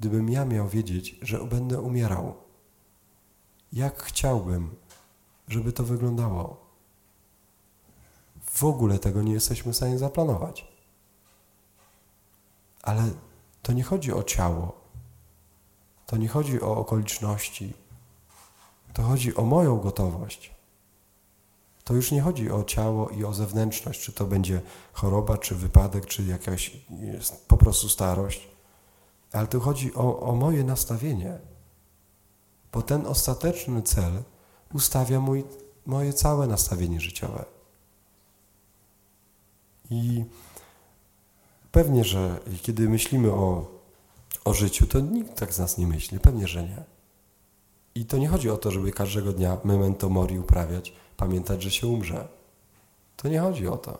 Gdybym 0.00 0.30
ja 0.30 0.44
miał 0.44 0.68
wiedzieć, 0.68 1.16
że 1.22 1.44
będę 1.44 1.80
umierał, 1.80 2.34
jak 3.72 4.02
chciałbym, 4.02 4.74
żeby 5.48 5.72
to 5.72 5.84
wyglądało? 5.84 6.70
W 8.44 8.64
ogóle 8.64 8.98
tego 8.98 9.22
nie 9.22 9.32
jesteśmy 9.32 9.72
w 9.72 9.76
stanie 9.76 9.98
zaplanować. 9.98 10.72
Ale 12.82 13.10
to 13.64 13.72
nie 13.72 13.82
chodzi 13.82 14.12
o 14.12 14.22
ciało, 14.22 14.72
to 16.06 16.16
nie 16.16 16.28
chodzi 16.28 16.62
o 16.62 16.76
okoliczności, 16.76 17.74
to 18.92 19.02
chodzi 19.02 19.36
o 19.36 19.42
moją 19.42 19.76
gotowość. 19.76 20.54
To 21.84 21.94
już 21.94 22.12
nie 22.12 22.20
chodzi 22.20 22.50
o 22.50 22.64
ciało 22.64 23.08
i 23.08 23.24
o 23.24 23.34
zewnętrzność, 23.34 24.00
czy 24.00 24.12
to 24.12 24.26
będzie 24.26 24.60
choroba, 24.92 25.38
czy 25.38 25.54
wypadek, 25.54 26.06
czy 26.06 26.22
jakaś 26.22 26.76
po 27.48 27.56
prostu 27.56 27.88
starość, 27.88 28.48
ale 29.32 29.46
tu 29.46 29.60
chodzi 29.60 29.94
o, 29.94 30.20
o 30.20 30.34
moje 30.34 30.64
nastawienie, 30.64 31.38
bo 32.72 32.82
ten 32.82 33.06
ostateczny 33.06 33.82
cel 33.82 34.22
ustawia 34.74 35.20
mój, 35.20 35.44
moje 35.86 36.12
całe 36.12 36.46
nastawienie 36.46 37.00
życiowe. 37.00 37.44
I 39.90 40.24
Pewnie, 41.74 42.04
że 42.04 42.40
kiedy 42.62 42.88
myślimy 42.88 43.32
o, 43.32 43.66
o 44.44 44.54
życiu, 44.54 44.86
to 44.86 45.00
nikt 45.00 45.38
tak 45.38 45.54
z 45.54 45.58
nas 45.58 45.78
nie 45.78 45.86
myśli. 45.86 46.20
Pewnie, 46.20 46.48
że 46.48 46.62
nie. 46.62 46.84
I 47.94 48.04
to 48.04 48.16
nie 48.16 48.28
chodzi 48.28 48.50
o 48.50 48.56
to, 48.56 48.70
żeby 48.70 48.92
każdego 48.92 49.32
dnia 49.32 49.58
memento 49.64 50.08
mori 50.08 50.38
uprawiać, 50.38 50.92
pamiętać, 51.16 51.62
że 51.62 51.70
się 51.70 51.86
umrze. 51.86 52.28
To 53.16 53.28
nie 53.28 53.40
chodzi 53.40 53.68
o 53.68 53.76
to. 53.76 53.98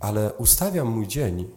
Ale 0.00 0.32
ustawiam 0.32 0.88
mój 0.88 1.06
dzień 1.06 1.48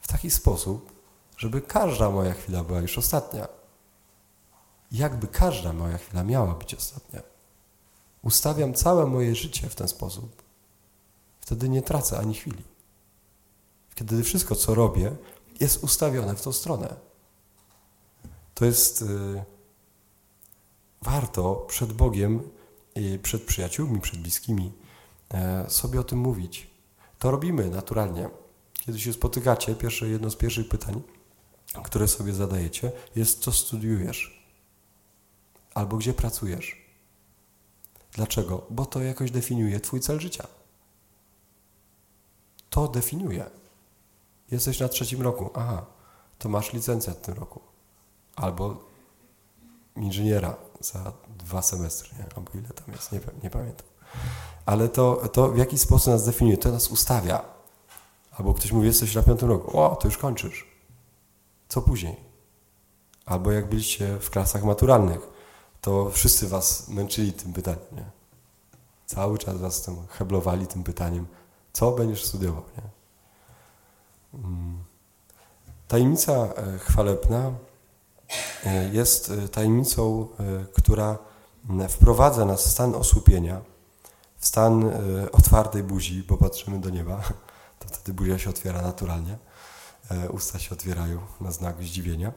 w 0.00 0.08
taki 0.08 0.30
sposób, 0.30 0.92
żeby 1.36 1.60
każda 1.60 2.10
moja 2.10 2.32
chwila 2.32 2.64
była 2.64 2.80
już 2.80 2.98
ostatnia. 2.98 3.48
Jakby 4.92 5.26
każda 5.26 5.72
moja 5.72 5.98
chwila 5.98 6.24
miała 6.24 6.54
być 6.54 6.74
ostatnia. 6.74 7.20
Ustawiam 8.22 8.74
całe 8.74 9.06
moje 9.06 9.34
życie 9.34 9.68
w 9.68 9.74
ten 9.74 9.88
sposób. 9.88 10.42
Wtedy 11.40 11.68
nie 11.68 11.82
tracę 11.82 12.18
ani 12.18 12.34
chwili 12.34 12.70
kiedy 13.94 14.22
wszystko, 14.22 14.54
co 14.54 14.74
robię, 14.74 15.16
jest 15.60 15.84
ustawione 15.84 16.36
w 16.36 16.42
tą 16.42 16.52
stronę. 16.52 16.96
To 18.54 18.64
jest 18.64 19.02
y, 19.02 19.44
warto 21.02 21.54
przed 21.54 21.92
Bogiem 21.92 22.50
i 22.94 23.18
przed 23.18 23.42
przyjaciółmi, 23.42 24.00
przed 24.00 24.20
bliskimi 24.20 24.72
e, 25.30 25.70
sobie 25.70 26.00
o 26.00 26.04
tym 26.04 26.18
mówić. 26.18 26.70
To 27.18 27.30
robimy 27.30 27.70
naturalnie. 27.70 28.30
Kiedy 28.72 29.00
się 29.00 29.12
spotykacie, 29.12 29.74
pierwsze, 29.74 30.08
jedno 30.08 30.30
z 30.30 30.36
pierwszych 30.36 30.68
pytań, 30.68 31.02
które 31.84 32.08
sobie 32.08 32.32
zadajecie, 32.32 32.92
jest 33.16 33.38
co 33.38 33.52
studiujesz 33.52 34.40
albo 35.74 35.96
gdzie 35.96 36.14
pracujesz. 36.14 36.80
Dlaczego? 38.12 38.66
Bo 38.70 38.86
to 38.86 39.02
jakoś 39.02 39.30
definiuje 39.30 39.80
Twój 39.80 40.00
cel 40.00 40.20
życia. 40.20 40.46
To 42.70 42.88
definiuje. 42.88 43.50
Jesteś 44.50 44.80
na 44.80 44.88
trzecim 44.88 45.22
roku. 45.22 45.50
Aha, 45.54 45.86
to 46.38 46.48
masz 46.48 46.72
licencję 46.72 47.12
w 47.12 47.16
tym 47.16 47.34
roku. 47.34 47.60
Albo 48.36 48.76
inżyniera 49.96 50.56
za 50.80 51.12
dwa 51.38 51.62
semestry, 51.62 52.18
nie? 52.18 52.24
albo 52.36 52.52
ile 52.54 52.68
tam 52.68 52.94
jest, 52.94 53.12
nie 53.12 53.20
nie 53.42 53.50
pamiętam. 53.50 53.86
Ale 54.66 54.88
to, 54.88 55.28
to 55.32 55.48
w 55.48 55.58
jaki 55.58 55.78
sposób 55.78 56.12
nas 56.12 56.26
definiuje, 56.26 56.58
to 56.58 56.72
nas 56.72 56.88
ustawia. 56.88 57.44
Albo 58.32 58.54
ktoś 58.54 58.72
mówi, 58.72 58.86
jesteś 58.86 59.14
na 59.14 59.22
piątym 59.22 59.48
roku, 59.48 59.80
o, 59.80 59.96
to 59.96 60.08
już 60.08 60.18
kończysz. 60.18 60.66
Co 61.68 61.82
później? 61.82 62.16
Albo 63.26 63.52
jak 63.52 63.68
byliście 63.68 64.18
w 64.18 64.30
klasach 64.30 64.64
maturalnych, 64.64 65.20
to 65.80 66.10
wszyscy 66.10 66.48
was 66.48 66.88
męczyli 66.88 67.32
tym 67.32 67.52
pytaniem, 67.52 67.86
nie? 67.92 68.10
Cały 69.06 69.38
czas 69.38 69.56
was 69.56 69.82
tam 69.82 70.06
heblowali 70.08 70.66
tym 70.66 70.84
pytaniem, 70.84 71.26
co 71.72 71.92
będziesz 71.92 72.24
studiował, 72.24 72.62
nie? 72.76 72.99
Mm. 74.34 74.84
Tajemnica 75.88 76.32
e, 76.32 76.78
chwalebna 76.78 77.52
e, 78.64 78.88
jest 78.88 79.30
e, 79.30 79.48
tajemnicą, 79.48 80.28
która 80.74 81.18
wprowadza 81.88 82.44
nas 82.44 82.66
w 82.66 82.70
stan 82.70 82.94
osłupienia, 82.94 83.60
w 84.36 84.46
stan 84.46 84.92
otwartej 85.32 85.82
buzi, 85.82 86.24
bo 86.28 86.36
patrzymy 86.36 86.80
do 86.80 86.90
nieba, 86.90 87.22
to 87.78 87.88
wtedy 87.88 88.14
buzia 88.14 88.38
się 88.38 88.50
otwiera 88.50 88.82
naturalnie, 88.82 89.38
usta 90.30 90.58
się 90.58 90.70
otwierają 90.70 91.20
na 91.40 91.50
znak 91.50 91.82
zdziwienia, 91.82 92.32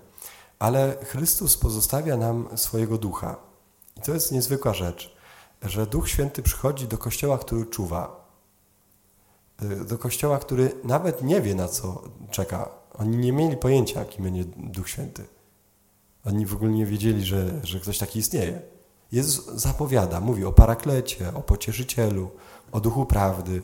ale 0.60 0.98
Chrystus 1.06 1.58
pozostawia 1.58 2.18
nam 2.18 2.48
swojego 2.56 2.98
ducha. 2.98 3.36
I 3.98 4.02
to 4.02 4.14
jest 4.14 4.32
niezwykła 4.32 4.74
rzecz, 4.74 5.16
że 5.62 5.88
Duch 5.88 6.10
Święty 6.10 6.44
przychodzi 6.44 6.88
do 6.88 6.98
kościoła, 6.98 7.38
który 7.38 7.66
czuwa, 7.66 8.23
do 9.88 9.98
kościoła, 9.98 10.40
który 10.40 10.72
nawet 10.84 11.24
nie 11.24 11.42
wie, 11.42 11.56
na 11.56 11.68
co 11.68 12.04
czeka. 12.32 12.70
Oni 12.94 13.18
nie 13.18 13.34
mieli 13.34 13.58
pojęcia, 13.58 14.00
jaki 14.00 14.22
będzie 14.22 14.44
Duch 14.58 14.90
Święty. 14.90 15.24
Oni 16.26 16.46
w 16.46 16.54
ogóle 16.54 16.72
nie 16.72 16.86
wiedzieli, 16.86 17.26
że, 17.26 17.60
że 17.64 17.80
ktoś 17.80 17.98
taki 17.98 18.20
istnieje. 18.20 18.62
Jezus 19.12 19.46
zapowiada, 19.56 20.20
mówi 20.20 20.46
o 20.46 20.54
paraklecie, 20.54 21.34
o 21.36 21.42
pocieszycielu, 21.42 22.30
o 22.72 22.80
duchu 22.80 23.06
prawdy, 23.06 23.62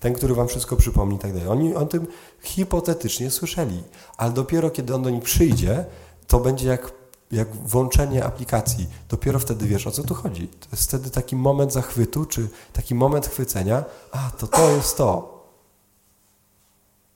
ten, 0.00 0.12
który 0.12 0.34
wam 0.34 0.48
wszystko 0.48 0.76
przypomni 0.76 1.16
i 1.16 1.18
tak 1.18 1.32
dalej. 1.32 1.48
Oni 1.48 1.74
o 1.74 1.86
tym 1.86 2.06
hipotetycznie 2.42 3.30
słyszeli, 3.30 3.82
ale 4.16 4.32
dopiero 4.32 4.70
kiedy 4.70 4.94
on 4.94 5.02
do 5.02 5.10
nich 5.10 5.24
przyjdzie, 5.24 5.84
to 6.26 6.40
będzie 6.40 6.68
jak, 6.68 6.92
jak 7.30 7.56
włączenie 7.56 8.24
aplikacji. 8.24 8.88
Dopiero 9.08 9.38
wtedy 9.38 9.66
wiesz, 9.66 9.86
o 9.86 9.90
co 9.90 10.02
tu 10.02 10.14
chodzi. 10.14 10.48
To 10.48 10.68
jest 10.72 10.84
wtedy 10.84 11.10
taki 11.10 11.36
moment 11.36 11.72
zachwytu, 11.72 12.26
czy 12.26 12.48
taki 12.72 12.94
moment 12.94 13.26
chwycenia, 13.26 13.84
a 14.12 14.30
to 14.38 14.46
to 14.46 14.70
jest 14.70 14.96
to. 14.96 15.38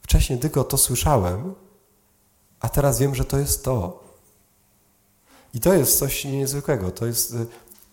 Wcześniej 0.02 0.38
tylko 0.38 0.64
to 0.64 0.78
słyszałem, 0.78 1.54
a 2.60 2.68
teraz 2.68 2.98
wiem, 2.98 3.14
że 3.14 3.24
to 3.24 3.38
jest 3.38 3.64
to. 3.64 4.02
I 5.54 5.60
to 5.60 5.74
jest 5.74 5.98
coś 5.98 6.24
niezwykłego. 6.24 6.90
To 6.90 7.06
jest 7.06 7.32
y, 7.34 7.46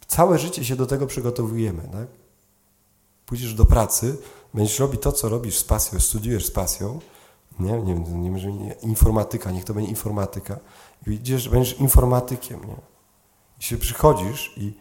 całe 0.07 0.39
życie 0.39 0.65
się 0.65 0.75
do 0.75 0.85
tego 0.85 1.07
przygotowujemy. 1.07 1.81
Tak? 1.91 2.07
Pójdziesz 3.25 3.53
do 3.53 3.65
pracy, 3.65 4.17
będziesz 4.53 4.79
robić 4.79 5.01
to, 5.01 5.11
co 5.11 5.29
robisz 5.29 5.57
z 5.57 5.63
pasją, 5.63 5.99
studiujesz 5.99 6.45
z 6.45 6.51
pasją. 6.51 6.99
Nie, 7.59 7.71
nie, 7.71 7.95
nie, 7.95 8.53
nie 8.53 8.73
informatyka, 8.73 9.51
niech 9.51 9.65
to 9.65 9.73
będzie 9.73 9.89
informatyka. 9.89 10.59
I 11.07 11.11
idziesz, 11.11 11.49
będziesz 11.49 11.79
informatykiem. 11.79 12.65
Nie? 12.65 12.75
I 13.59 13.63
się 13.63 13.77
przychodzisz 13.77 14.53
i, 14.57 14.73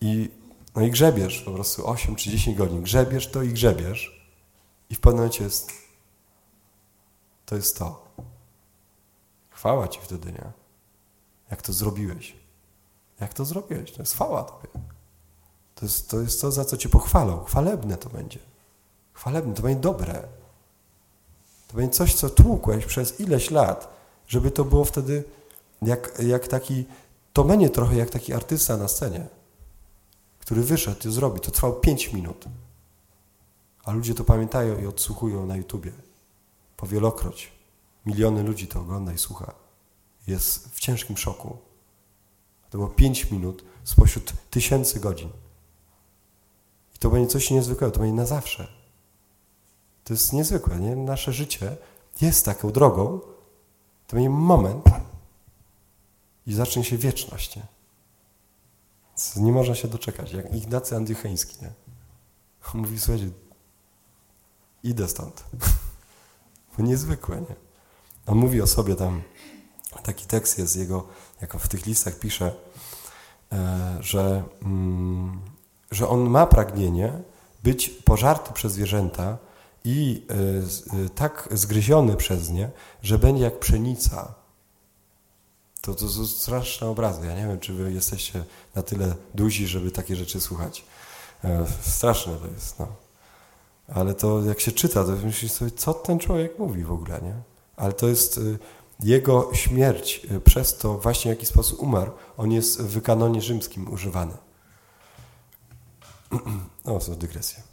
i, 0.00 0.30
no 0.76 0.82
i 0.82 0.90
grzebiesz 0.90 1.40
po 1.40 1.50
prostu 1.50 1.88
8 1.88 2.16
czy 2.16 2.30
10 2.30 2.58
godzin. 2.58 2.82
Grzebiesz 2.82 3.30
to 3.30 3.42
i 3.42 3.48
grzebiesz. 3.48 4.30
I 4.90 4.94
w 4.94 5.00
pewnym 5.00 5.18
momencie 5.18 5.44
jest 5.44 5.72
to 7.48 7.56
jest 7.56 7.78
to. 7.78 8.08
Chwała 9.50 9.88
Ci 9.88 10.00
wtedy, 10.00 10.32
nie? 10.32 10.52
Jak 11.50 11.62
to 11.62 11.72
zrobiłeś? 11.72 12.36
Jak 13.20 13.34
to 13.34 13.44
zrobiłeś? 13.44 13.92
To 13.92 14.02
jest 14.02 14.14
chwała 14.14 14.42
Tobie. 14.42 14.68
To 15.74 15.86
jest, 15.86 16.10
to 16.10 16.20
jest 16.20 16.40
to, 16.40 16.52
za 16.52 16.64
co 16.64 16.76
Cię 16.76 16.88
pochwalą. 16.88 17.44
Chwalebne 17.44 17.96
to 17.96 18.10
będzie. 18.10 18.38
Chwalebne, 19.12 19.54
to 19.54 19.62
będzie 19.62 19.80
dobre. 19.80 20.28
To 21.68 21.76
będzie 21.76 21.92
coś, 21.94 22.14
co 22.14 22.30
tłukłeś 22.30 22.86
przez 22.86 23.20
ileś 23.20 23.50
lat, 23.50 23.96
żeby 24.28 24.50
to 24.50 24.64
było 24.64 24.84
wtedy 24.84 25.24
jak, 25.82 26.22
jak 26.26 26.48
taki, 26.48 26.84
to 27.32 27.44
będzie 27.44 27.70
trochę 27.70 27.96
jak 27.96 28.10
taki 28.10 28.32
artysta 28.32 28.76
na 28.76 28.88
scenie, 28.88 29.26
który 30.38 30.62
wyszedł 30.62 31.08
i 31.08 31.12
zrobi. 31.12 31.40
To 31.40 31.50
trwało 31.50 31.72
pięć 31.72 32.12
minut. 32.12 32.44
A 33.84 33.92
ludzie 33.92 34.14
to 34.14 34.24
pamiętają 34.24 34.78
i 34.78 34.86
odsłuchują 34.86 35.46
na 35.46 35.56
YouTubie 35.56 35.92
powielokroć. 36.76 37.52
Miliony 38.06 38.42
ludzi 38.42 38.66
to 38.66 38.80
ogląda 38.80 39.12
i 39.12 39.18
słucha. 39.18 39.54
Jest 40.26 40.68
w 40.68 40.80
ciężkim 40.80 41.16
szoku. 41.16 41.56
To 42.70 42.78
było 42.78 42.90
pięć 42.90 43.30
minut 43.30 43.64
spośród 43.84 44.32
tysięcy 44.50 45.00
godzin. 45.00 45.30
I 46.94 46.98
to 46.98 47.10
będzie 47.10 47.30
coś 47.30 47.50
niezwykłego, 47.50 47.92
to 47.94 48.00
będzie 48.00 48.16
na 48.16 48.26
zawsze. 48.26 48.77
To 50.08 50.14
jest 50.14 50.32
niezwykłe, 50.32 50.76
nie? 50.76 50.96
Nasze 50.96 51.32
życie 51.32 51.76
jest 52.20 52.44
taką 52.44 52.70
drogą, 52.70 53.20
to 54.06 54.16
będzie 54.16 54.30
moment 54.30 54.84
i 56.46 56.54
zacznie 56.54 56.84
się 56.84 56.98
wieczność, 56.98 57.56
nie? 57.56 57.62
Nie 59.36 59.52
można 59.52 59.74
się 59.74 59.88
doczekać, 59.88 60.32
jak 60.32 60.54
Ignacy 60.54 60.96
Andjucheński, 60.96 61.56
nie? 61.62 61.70
On 62.74 62.80
mówi, 62.80 63.00
słuchajcie, 63.00 63.30
idę 64.82 65.08
stąd. 65.08 65.44
To 66.76 66.82
niezwykłe, 66.82 67.40
nie? 67.40 67.54
On 68.26 68.38
mówi 68.38 68.62
o 68.62 68.66
sobie 68.66 68.94
tam, 68.94 69.22
taki 70.02 70.26
tekst 70.26 70.58
jest 70.58 70.76
jego, 70.76 71.06
jak 71.40 71.54
w 71.56 71.68
tych 71.68 71.86
listach 71.86 72.18
pisze, 72.18 72.54
e, 73.52 73.98
że, 74.00 74.44
mm, 74.62 75.40
że 75.90 76.08
on 76.08 76.30
ma 76.30 76.46
pragnienie 76.46 77.12
być 77.62 77.88
pożarty 77.88 78.52
przez 78.52 78.72
zwierzęta 78.72 79.38
i 79.88 80.26
e, 80.30 80.34
e, 81.04 81.08
tak 81.08 81.48
zgryziony 81.52 82.16
przez 82.16 82.50
nie, 82.50 82.70
że 83.02 83.18
będzie 83.18 83.44
jak 83.44 83.58
pszenica. 83.58 84.34
To, 85.80 85.94
to 85.94 86.08
są 86.08 86.26
straszne 86.26 86.88
obrazy. 86.88 87.26
Ja 87.26 87.34
nie 87.34 87.46
wiem, 87.46 87.60
czy 87.60 87.72
wy 87.72 87.92
jesteście 87.92 88.44
na 88.74 88.82
tyle 88.82 89.14
duzi, 89.34 89.66
żeby 89.66 89.90
takie 89.90 90.16
rzeczy 90.16 90.40
słuchać. 90.40 90.84
Straszne 91.80 92.36
to 92.36 92.46
jest. 92.46 92.78
No. 92.78 92.86
Ale 93.88 94.14
to 94.14 94.44
jak 94.44 94.60
się 94.60 94.72
czyta, 94.72 95.04
to 95.04 95.10
myślisz 95.10 95.52
sobie, 95.52 95.70
co 95.70 95.94
ten 95.94 96.18
człowiek 96.18 96.58
mówi 96.58 96.84
w 96.84 96.92
ogóle, 96.92 97.20
nie? 97.22 97.34
Ale 97.76 97.92
to 97.92 98.08
jest 98.08 98.40
jego 99.00 99.50
śmierć, 99.54 100.26
przez 100.44 100.76
to 100.76 100.98
właśnie 100.98 101.32
w 101.32 101.34
jaki 101.34 101.46
sposób 101.46 101.80
umarł, 101.80 102.12
on 102.36 102.52
jest 102.52 102.82
w 102.82 102.86
wykanonie 102.86 103.42
rzymskim 103.42 103.92
używany. 103.92 104.34
O, 106.84 106.98
to 106.98 107.14
dygresja. 107.14 107.67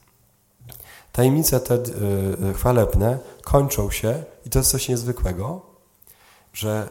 Tajemnice 1.16 1.60
te 1.60 1.76
y, 1.76 2.54
chwalebne 2.54 3.20
kończą 3.44 3.92
się, 3.92 4.24
i 4.46 4.50
to 4.50 4.60
jest 4.60 4.72
coś 4.72 4.90
niezwykłego, 4.90 5.62
że 6.54 6.90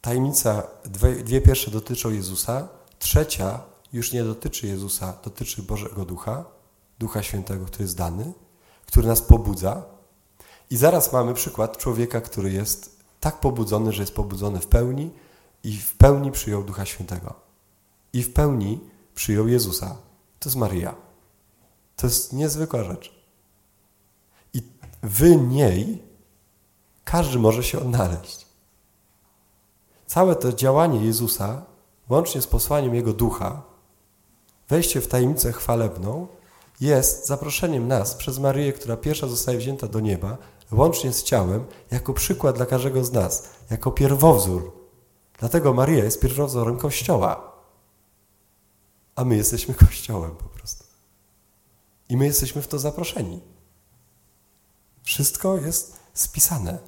tajemnica, 0.00 0.62
dwie, 0.84 1.12
dwie 1.12 1.40
pierwsze 1.40 1.70
dotyczą 1.70 2.10
Jezusa, 2.10 2.68
trzecia 2.98 3.60
już 3.92 4.12
nie 4.12 4.24
dotyczy 4.24 4.66
Jezusa, 4.66 5.18
dotyczy 5.24 5.62
Bożego 5.62 6.04
Ducha, 6.04 6.44
Ducha 6.98 7.22
Świętego, 7.22 7.66
który 7.66 7.84
jest 7.84 7.96
dany, 7.96 8.32
który 8.86 9.08
nas 9.08 9.22
pobudza. 9.22 9.82
I 10.70 10.76
zaraz 10.76 11.12
mamy 11.12 11.34
przykład 11.34 11.76
człowieka, 11.76 12.20
który 12.20 12.52
jest 12.52 12.96
tak 13.20 13.40
pobudzony, 13.40 13.92
że 13.92 14.02
jest 14.02 14.14
pobudzony 14.14 14.60
w 14.60 14.66
pełni 14.66 15.10
i 15.64 15.76
w 15.76 15.96
pełni 15.96 16.32
przyjął 16.32 16.62
Ducha 16.62 16.86
Świętego. 16.86 17.34
I 18.12 18.22
w 18.22 18.32
pełni 18.32 18.80
przyjął 19.14 19.48
Jezusa. 19.48 19.96
To 20.38 20.48
jest 20.48 20.56
Maria. 20.56 20.94
To 21.96 22.06
jest 22.06 22.32
niezwykła 22.32 22.84
rzecz. 22.84 23.19
W 25.02 25.22
niej 25.48 26.02
każdy 27.04 27.38
może 27.38 27.64
się 27.64 27.78
odnaleźć. 27.78 28.46
Całe 30.06 30.36
to 30.36 30.52
działanie 30.52 31.04
Jezusa, 31.04 31.62
łącznie 32.08 32.42
z 32.42 32.46
posłaniem 32.46 32.94
Jego 32.94 33.12
Ducha, 33.12 33.62
wejście 34.68 35.00
w 35.00 35.08
tajemnicę 35.08 35.52
chwalebną, 35.52 36.26
jest 36.80 37.26
zaproszeniem 37.26 37.88
nas 37.88 38.14
przez 38.14 38.38
Maryję, 38.38 38.72
która 38.72 38.96
pierwsza 38.96 39.26
zostaje 39.26 39.58
wzięta 39.58 39.86
do 39.86 40.00
nieba, 40.00 40.36
łącznie 40.72 41.12
z 41.12 41.22
ciałem, 41.22 41.64
jako 41.90 42.12
przykład 42.14 42.56
dla 42.56 42.66
każdego 42.66 43.04
z 43.04 43.12
nas, 43.12 43.48
jako 43.70 43.90
pierwowzór. 43.90 44.72
Dlatego 45.38 45.74
Maryja 45.74 46.04
jest 46.04 46.20
pierwowzorem 46.20 46.78
Kościoła. 46.78 47.52
A 49.16 49.24
my 49.24 49.36
jesteśmy 49.36 49.74
Kościołem 49.74 50.30
po 50.30 50.44
prostu. 50.44 50.84
I 52.08 52.16
my 52.16 52.26
jesteśmy 52.26 52.62
w 52.62 52.68
to 52.68 52.78
zaproszeni. 52.78 53.40
Wszystko 55.02 55.56
jest 55.56 55.96
spisane. 56.14 56.78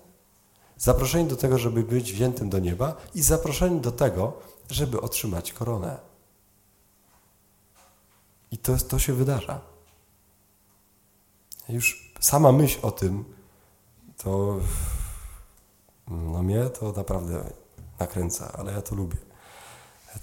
Zaproszeni 0.76 1.28
do 1.28 1.36
tego, 1.36 1.58
żeby 1.58 1.82
być 1.82 2.12
wziętym 2.12 2.50
do 2.50 2.58
nieba 2.58 2.96
i 3.14 3.22
zaproszeni 3.22 3.80
do 3.80 3.92
tego, 3.92 4.32
żeby 4.70 5.00
otrzymać 5.00 5.52
koronę. 5.52 5.98
I 8.50 8.58
to, 8.58 8.76
to 8.76 8.98
się 8.98 9.12
wydarza. 9.12 9.60
Już 11.68 12.12
sama 12.20 12.52
myśl 12.52 12.78
o 12.82 12.90
tym, 12.90 13.24
to 14.16 14.60
No 16.08 16.42
mnie 16.42 16.70
to 16.70 16.92
naprawdę 16.92 17.44
nakręca, 18.00 18.52
ale 18.52 18.72
ja 18.72 18.82
to 18.82 18.94
lubię. 18.94 19.16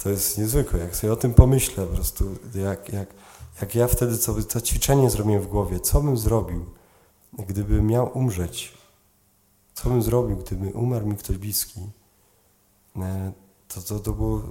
To 0.03 0.09
jest 0.09 0.37
niezwykłe, 0.37 0.79
jak 0.79 0.95
sobie 0.95 1.13
o 1.13 1.15
tym 1.15 1.33
pomyślę 1.33 1.85
po 1.85 1.95
prostu, 1.95 2.25
jak, 2.55 2.93
jak, 2.93 3.09
jak 3.61 3.75
ja 3.75 3.87
wtedy 3.87 4.17
co, 4.17 4.43
to 4.43 4.61
ćwiczenie 4.61 5.09
zrobiłem 5.09 5.41
w 5.41 5.47
głowie, 5.47 5.79
co 5.79 6.01
bym 6.01 6.17
zrobił, 6.17 6.65
gdybym 7.33 7.87
miał 7.87 8.17
umrzeć, 8.17 8.77
co 9.73 9.89
bym 9.89 10.01
zrobił, 10.01 10.37
gdyby 10.37 10.73
umarł 10.73 11.07
mi 11.07 11.15
ktoś 11.15 11.37
bliski, 11.37 11.79
e, 12.95 13.31
to, 13.67 13.81
to, 13.81 13.99
to 13.99 14.13
było 14.13 14.41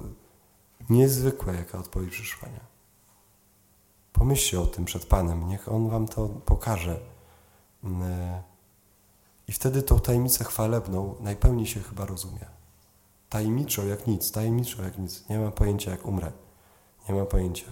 niezwykłe, 0.89 1.55
jaka 1.55 1.79
odpowiedź 1.79 2.11
przyszła. 2.11 2.49
Nie? 2.49 2.59
Pomyślcie 4.13 4.61
o 4.61 4.65
tym 4.67 4.85
przed 4.85 5.05
Panem, 5.05 5.47
niech 5.47 5.71
On 5.71 5.89
wam 5.89 6.07
to 6.07 6.27
pokaże. 6.27 6.99
E, 7.83 8.43
I 9.47 9.51
wtedy 9.51 9.83
tą 9.83 9.99
tajemnicę 9.99 10.43
chwalebną 10.43 11.15
najpełniej 11.19 11.67
się 11.67 11.79
chyba 11.79 12.05
rozumie. 12.05 12.45
Tajemniczo 13.29 13.85
jak 13.85 14.07
nic, 14.07 14.31
tajemniczo 14.31 14.83
jak 14.83 14.97
nic. 14.97 15.29
Nie 15.29 15.39
mam 15.39 15.51
pojęcia, 15.51 15.91
jak 15.91 16.05
umrę. 16.05 16.31
Nie 17.09 17.15
mam 17.15 17.27
pojęcia, 17.27 17.65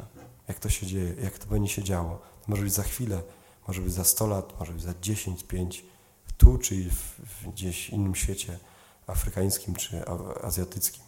jak 0.47 0.59
to 0.59 0.69
się 0.69 0.85
dzieje, 0.87 1.13
jak 1.21 1.37
to 1.37 1.47
będzie 1.47 1.73
się 1.73 1.83
działo. 1.83 2.09
To 2.15 2.45
może 2.47 2.63
być 2.63 2.73
za 2.73 2.83
chwilę, 2.83 3.21
może 3.67 3.81
być 3.81 3.93
za 3.93 4.03
100 4.03 4.27
lat, 4.27 4.59
może 4.59 4.73
być 4.73 4.81
za 4.81 4.93
10, 5.01 5.43
5, 5.43 5.85
tu 6.37 6.57
czy 6.57 6.89
w, 6.89 7.19
w 7.19 7.47
gdzieś 7.51 7.89
innym 7.89 8.15
świecie 8.15 8.59
afrykańskim 9.07 9.75
czy 9.75 10.05
azjatyckim. 10.43 11.03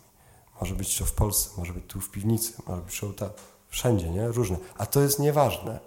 Może 0.59 0.75
być 0.75 0.97
to 0.97 1.05
w 1.05 1.13
Polsce, 1.13 1.49
może 1.57 1.73
być 1.73 1.83
tu 1.87 2.01
w 2.01 2.11
piwnicy, 2.11 2.53
może 2.67 2.81
być 2.81 3.01
to 3.15 3.33
wszędzie, 3.69 4.09
nie? 4.09 4.27
Różne. 4.27 4.57
A 4.77 4.85
to 4.85 5.01
jest 5.01 5.19
nieważne. 5.19 5.79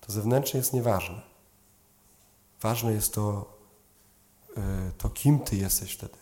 To 0.00 0.12
zewnętrzne 0.12 0.58
jest 0.58 0.72
nieważne. 0.72 1.22
Ważne 2.60 2.92
jest 2.92 3.14
to, 3.14 3.54
y, 4.58 4.92
to 4.98 5.10
kim 5.10 5.40
Ty 5.40 5.56
jesteś 5.56 5.92
wtedy. 5.92 6.18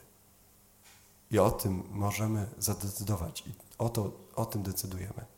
I 1.30 1.38
o 1.38 1.50
tym 1.50 1.82
możemy 1.90 2.48
zadecydować. 2.58 3.44
I 3.46 3.52
o, 3.78 3.88
to, 3.88 4.10
o 4.36 4.46
tym 4.46 4.62
decydujemy. 4.62 5.35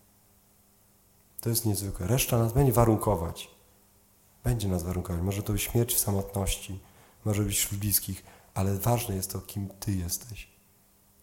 To 1.41 1.51
jest 1.51 1.67
niezwykłe. 1.67 2.07
Reszta 2.07 2.39
nas 2.39 2.53
będzie 2.53 2.73
warunkować. 2.73 3.51
Będzie 4.45 4.69
nas 4.69 4.83
warunkować. 4.83 5.23
Może 5.23 5.43
to 5.43 5.53
być 5.53 5.63
śmierć 5.63 5.95
w 5.95 5.99
samotności, 5.99 6.81
może 7.25 7.43
być 7.43 7.57
wśród 7.57 7.81
bliskich, 7.81 8.25
ale 8.55 8.75
ważne 8.75 9.17
jest 9.17 9.33
to, 9.33 9.41
kim 9.41 9.69
Ty 9.81 9.93
jesteś. 9.93 10.49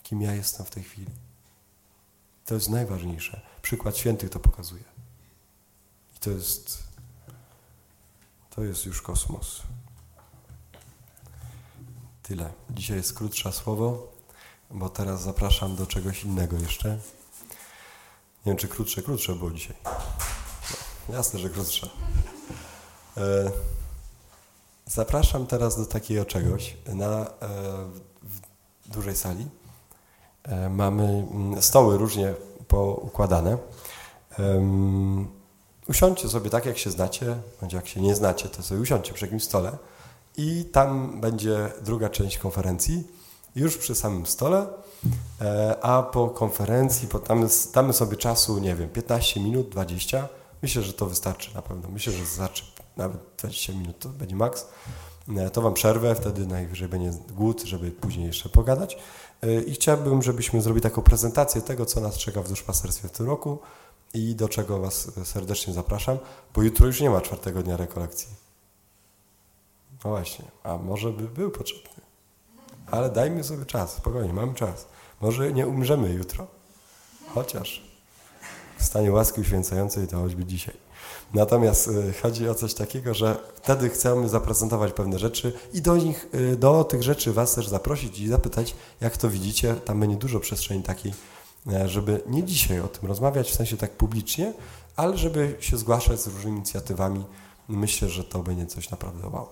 Kim 0.03 0.21
ja 0.21 0.35
jestem 0.35 0.65
w 0.65 0.69
tej 0.69 0.83
chwili. 0.83 1.11
To 2.45 2.53
jest 2.53 2.69
najważniejsze. 2.69 3.41
Przykład 3.61 3.97
świętych 3.97 4.29
to 4.29 4.39
pokazuje. 4.39 4.83
I 6.15 6.19
to 6.19 6.29
jest, 6.29 6.83
to 8.49 8.63
jest 8.63 8.85
już 8.85 9.01
kosmos. 9.01 9.61
Tyle. 12.23 12.53
Dzisiaj 12.69 12.97
jest 12.97 13.13
krótsze 13.13 13.51
słowo, 13.51 14.13
bo 14.71 14.89
teraz 14.89 15.21
zapraszam 15.21 15.75
do 15.75 15.87
czegoś 15.87 16.23
innego 16.23 16.57
jeszcze. 16.57 16.99
Nie 18.45 18.49
wiem, 18.49 18.57
czy 18.57 18.67
krótsze, 18.67 19.01
krótsze 19.01 19.35
było 19.35 19.51
dzisiaj. 19.51 19.75
No, 21.09 21.15
jasne, 21.15 21.39
że 21.39 21.49
krótsze. 21.49 21.89
E, 23.17 23.51
zapraszam 24.85 25.47
teraz 25.47 25.77
do 25.77 25.85
takiego 25.85 26.25
czegoś 26.25 26.77
na 26.87 27.07
e, 27.07 27.27
w 28.23 28.89
dużej 28.89 29.15
sali. 29.15 29.47
E, 30.43 30.69
mamy 30.69 31.03
mm, 31.03 31.61
stoły 31.61 31.97
różnie 31.97 32.33
poukładane. 32.67 33.57
Usiądźcie 35.87 36.29
sobie 36.29 36.49
tak, 36.49 36.65
jak 36.65 36.77
się 36.77 36.91
znacie, 36.91 37.37
bądź 37.61 37.73
jak 37.73 37.87
się 37.87 38.01
nie 38.01 38.15
znacie, 38.15 38.49
to 38.49 38.63
sobie 38.63 38.81
usiądźcie 38.81 39.13
przy 39.13 39.25
jakimś 39.25 39.43
stole 39.43 39.77
i 40.37 40.65
tam 40.71 41.21
będzie 41.21 41.71
druga 41.81 42.09
część 42.09 42.37
konferencji, 42.37 43.07
już 43.55 43.77
przy 43.77 43.95
samym 43.95 44.25
stole, 44.25 44.67
e, 45.41 45.77
a 45.81 46.03
po 46.03 46.29
konferencji, 46.29 47.07
po 47.07 47.19
tam, 47.19 47.47
damy 47.73 47.93
sobie 47.93 48.17
czasu, 48.17 48.59
nie 48.59 48.75
wiem, 48.75 48.89
15 48.89 49.39
minut, 49.39 49.69
20. 49.69 50.27
Myślę, 50.61 50.81
że 50.81 50.93
to 50.93 51.05
wystarczy 51.05 51.55
na 51.55 51.61
pewno. 51.61 51.89
Myślę, 51.89 52.13
że 52.13 52.19
wystarczy 52.19 52.63
nawet 52.97 53.17
20 53.37 53.73
minut, 53.73 53.99
to 53.99 54.09
będzie 54.09 54.35
maks. 54.35 54.67
E, 55.37 55.49
to 55.49 55.61
Wam 55.61 55.73
przerwę, 55.73 56.15
wtedy 56.15 56.47
najwyżej 56.47 56.87
będzie 56.87 57.11
głód, 57.29 57.63
żeby 57.63 57.91
później 57.91 58.27
jeszcze 58.27 58.49
pogadać. 58.49 58.97
E, 59.41 59.61
I 59.61 59.71
chciałbym, 59.71 60.23
żebyśmy 60.23 60.61
zrobili 60.61 60.81
taką 60.81 61.01
prezentację 61.01 61.61
tego, 61.61 61.85
co 61.85 62.01
nas 62.01 62.17
czeka 62.17 62.41
w 62.41 62.49
duszpasterstwie 62.49 63.07
w 63.07 63.11
tym 63.11 63.25
roku 63.25 63.59
i 64.13 64.35
do 64.35 64.49
czego 64.49 64.79
Was 64.79 65.11
serdecznie 65.23 65.73
zapraszam, 65.73 66.17
bo 66.55 66.63
jutro 66.63 66.87
już 66.87 67.01
nie 67.01 67.09
ma 67.09 67.21
czwartego 67.21 67.63
dnia 67.63 67.77
rekolekcji. 67.77 68.27
No 70.03 70.09
właśnie, 70.09 70.45
a 70.63 70.77
może 70.77 71.11
by 71.11 71.27
był 71.27 71.51
potrzebny. 71.51 71.94
Ale 72.95 73.09
dajmy 73.09 73.43
sobie 73.43 73.65
czas, 73.65 73.93
spokojnie, 73.93 74.33
mamy 74.33 74.53
czas. 74.53 74.87
Może 75.21 75.53
nie 75.53 75.67
umrzemy 75.67 76.13
jutro, 76.13 76.47
chociaż 77.33 77.83
w 78.77 78.83
stanie 78.83 79.11
łaski 79.11 79.41
uświęcającej 79.41 80.07
to 80.07 80.17
choćby 80.17 80.45
dzisiaj. 80.45 80.73
Natomiast 81.33 81.87
y, 81.87 82.13
chodzi 82.21 82.49
o 82.49 82.55
coś 82.55 82.73
takiego, 82.73 83.13
że 83.13 83.37
wtedy 83.55 83.89
chcemy 83.89 84.29
zaprezentować 84.29 84.93
pewne 84.93 85.19
rzeczy 85.19 85.53
i 85.73 85.81
do 85.81 85.97
nich, 85.97 86.27
y, 86.35 86.55
do 86.55 86.83
tych 86.83 87.03
rzeczy 87.03 87.33
Was 87.33 87.55
też 87.55 87.67
zaprosić 87.67 88.19
i 88.19 88.27
zapytać, 88.27 88.75
jak 89.01 89.17
to 89.17 89.29
widzicie. 89.29 89.75
Tam 89.75 89.99
będzie 89.99 90.15
dużo 90.15 90.39
przestrzeni 90.39 90.83
takiej, 90.83 91.13
e, 91.67 91.89
żeby 91.89 92.21
nie 92.27 92.43
dzisiaj 92.43 92.79
o 92.79 92.87
tym 92.87 93.09
rozmawiać, 93.09 93.51
w 93.51 93.55
sensie 93.55 93.77
tak 93.77 93.91
publicznie, 93.91 94.53
ale 94.95 95.17
żeby 95.17 95.55
się 95.59 95.77
zgłaszać 95.77 96.21
z 96.21 96.27
różnymi 96.27 96.57
inicjatywami. 96.57 97.25
Myślę, 97.69 98.09
że 98.09 98.23
to 98.23 98.39
będzie 98.39 98.65
coś 98.65 98.89
naprawdę 98.89 99.27
wow. 99.27 99.47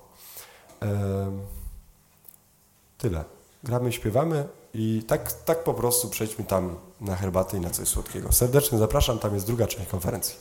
Tyle. 3.04 3.24
Gramy, 3.64 3.92
śpiewamy 3.92 4.48
i 4.74 5.04
tak, 5.08 5.32
tak 5.32 5.64
po 5.64 5.74
prostu 5.74 6.10
przejdźmy 6.10 6.46
tam 6.46 6.76
na 7.02 7.16
herbatę 7.16 7.58
i 7.58 7.60
na 7.60 7.70
coś 7.70 7.88
słodkiego. 7.88 8.32
Serdecznie 8.32 8.78
zapraszam, 8.78 9.20
tam 9.20 9.34
jest 9.34 9.46
druga 9.46 9.68
część 9.68 9.90
konferencji. 9.90 10.36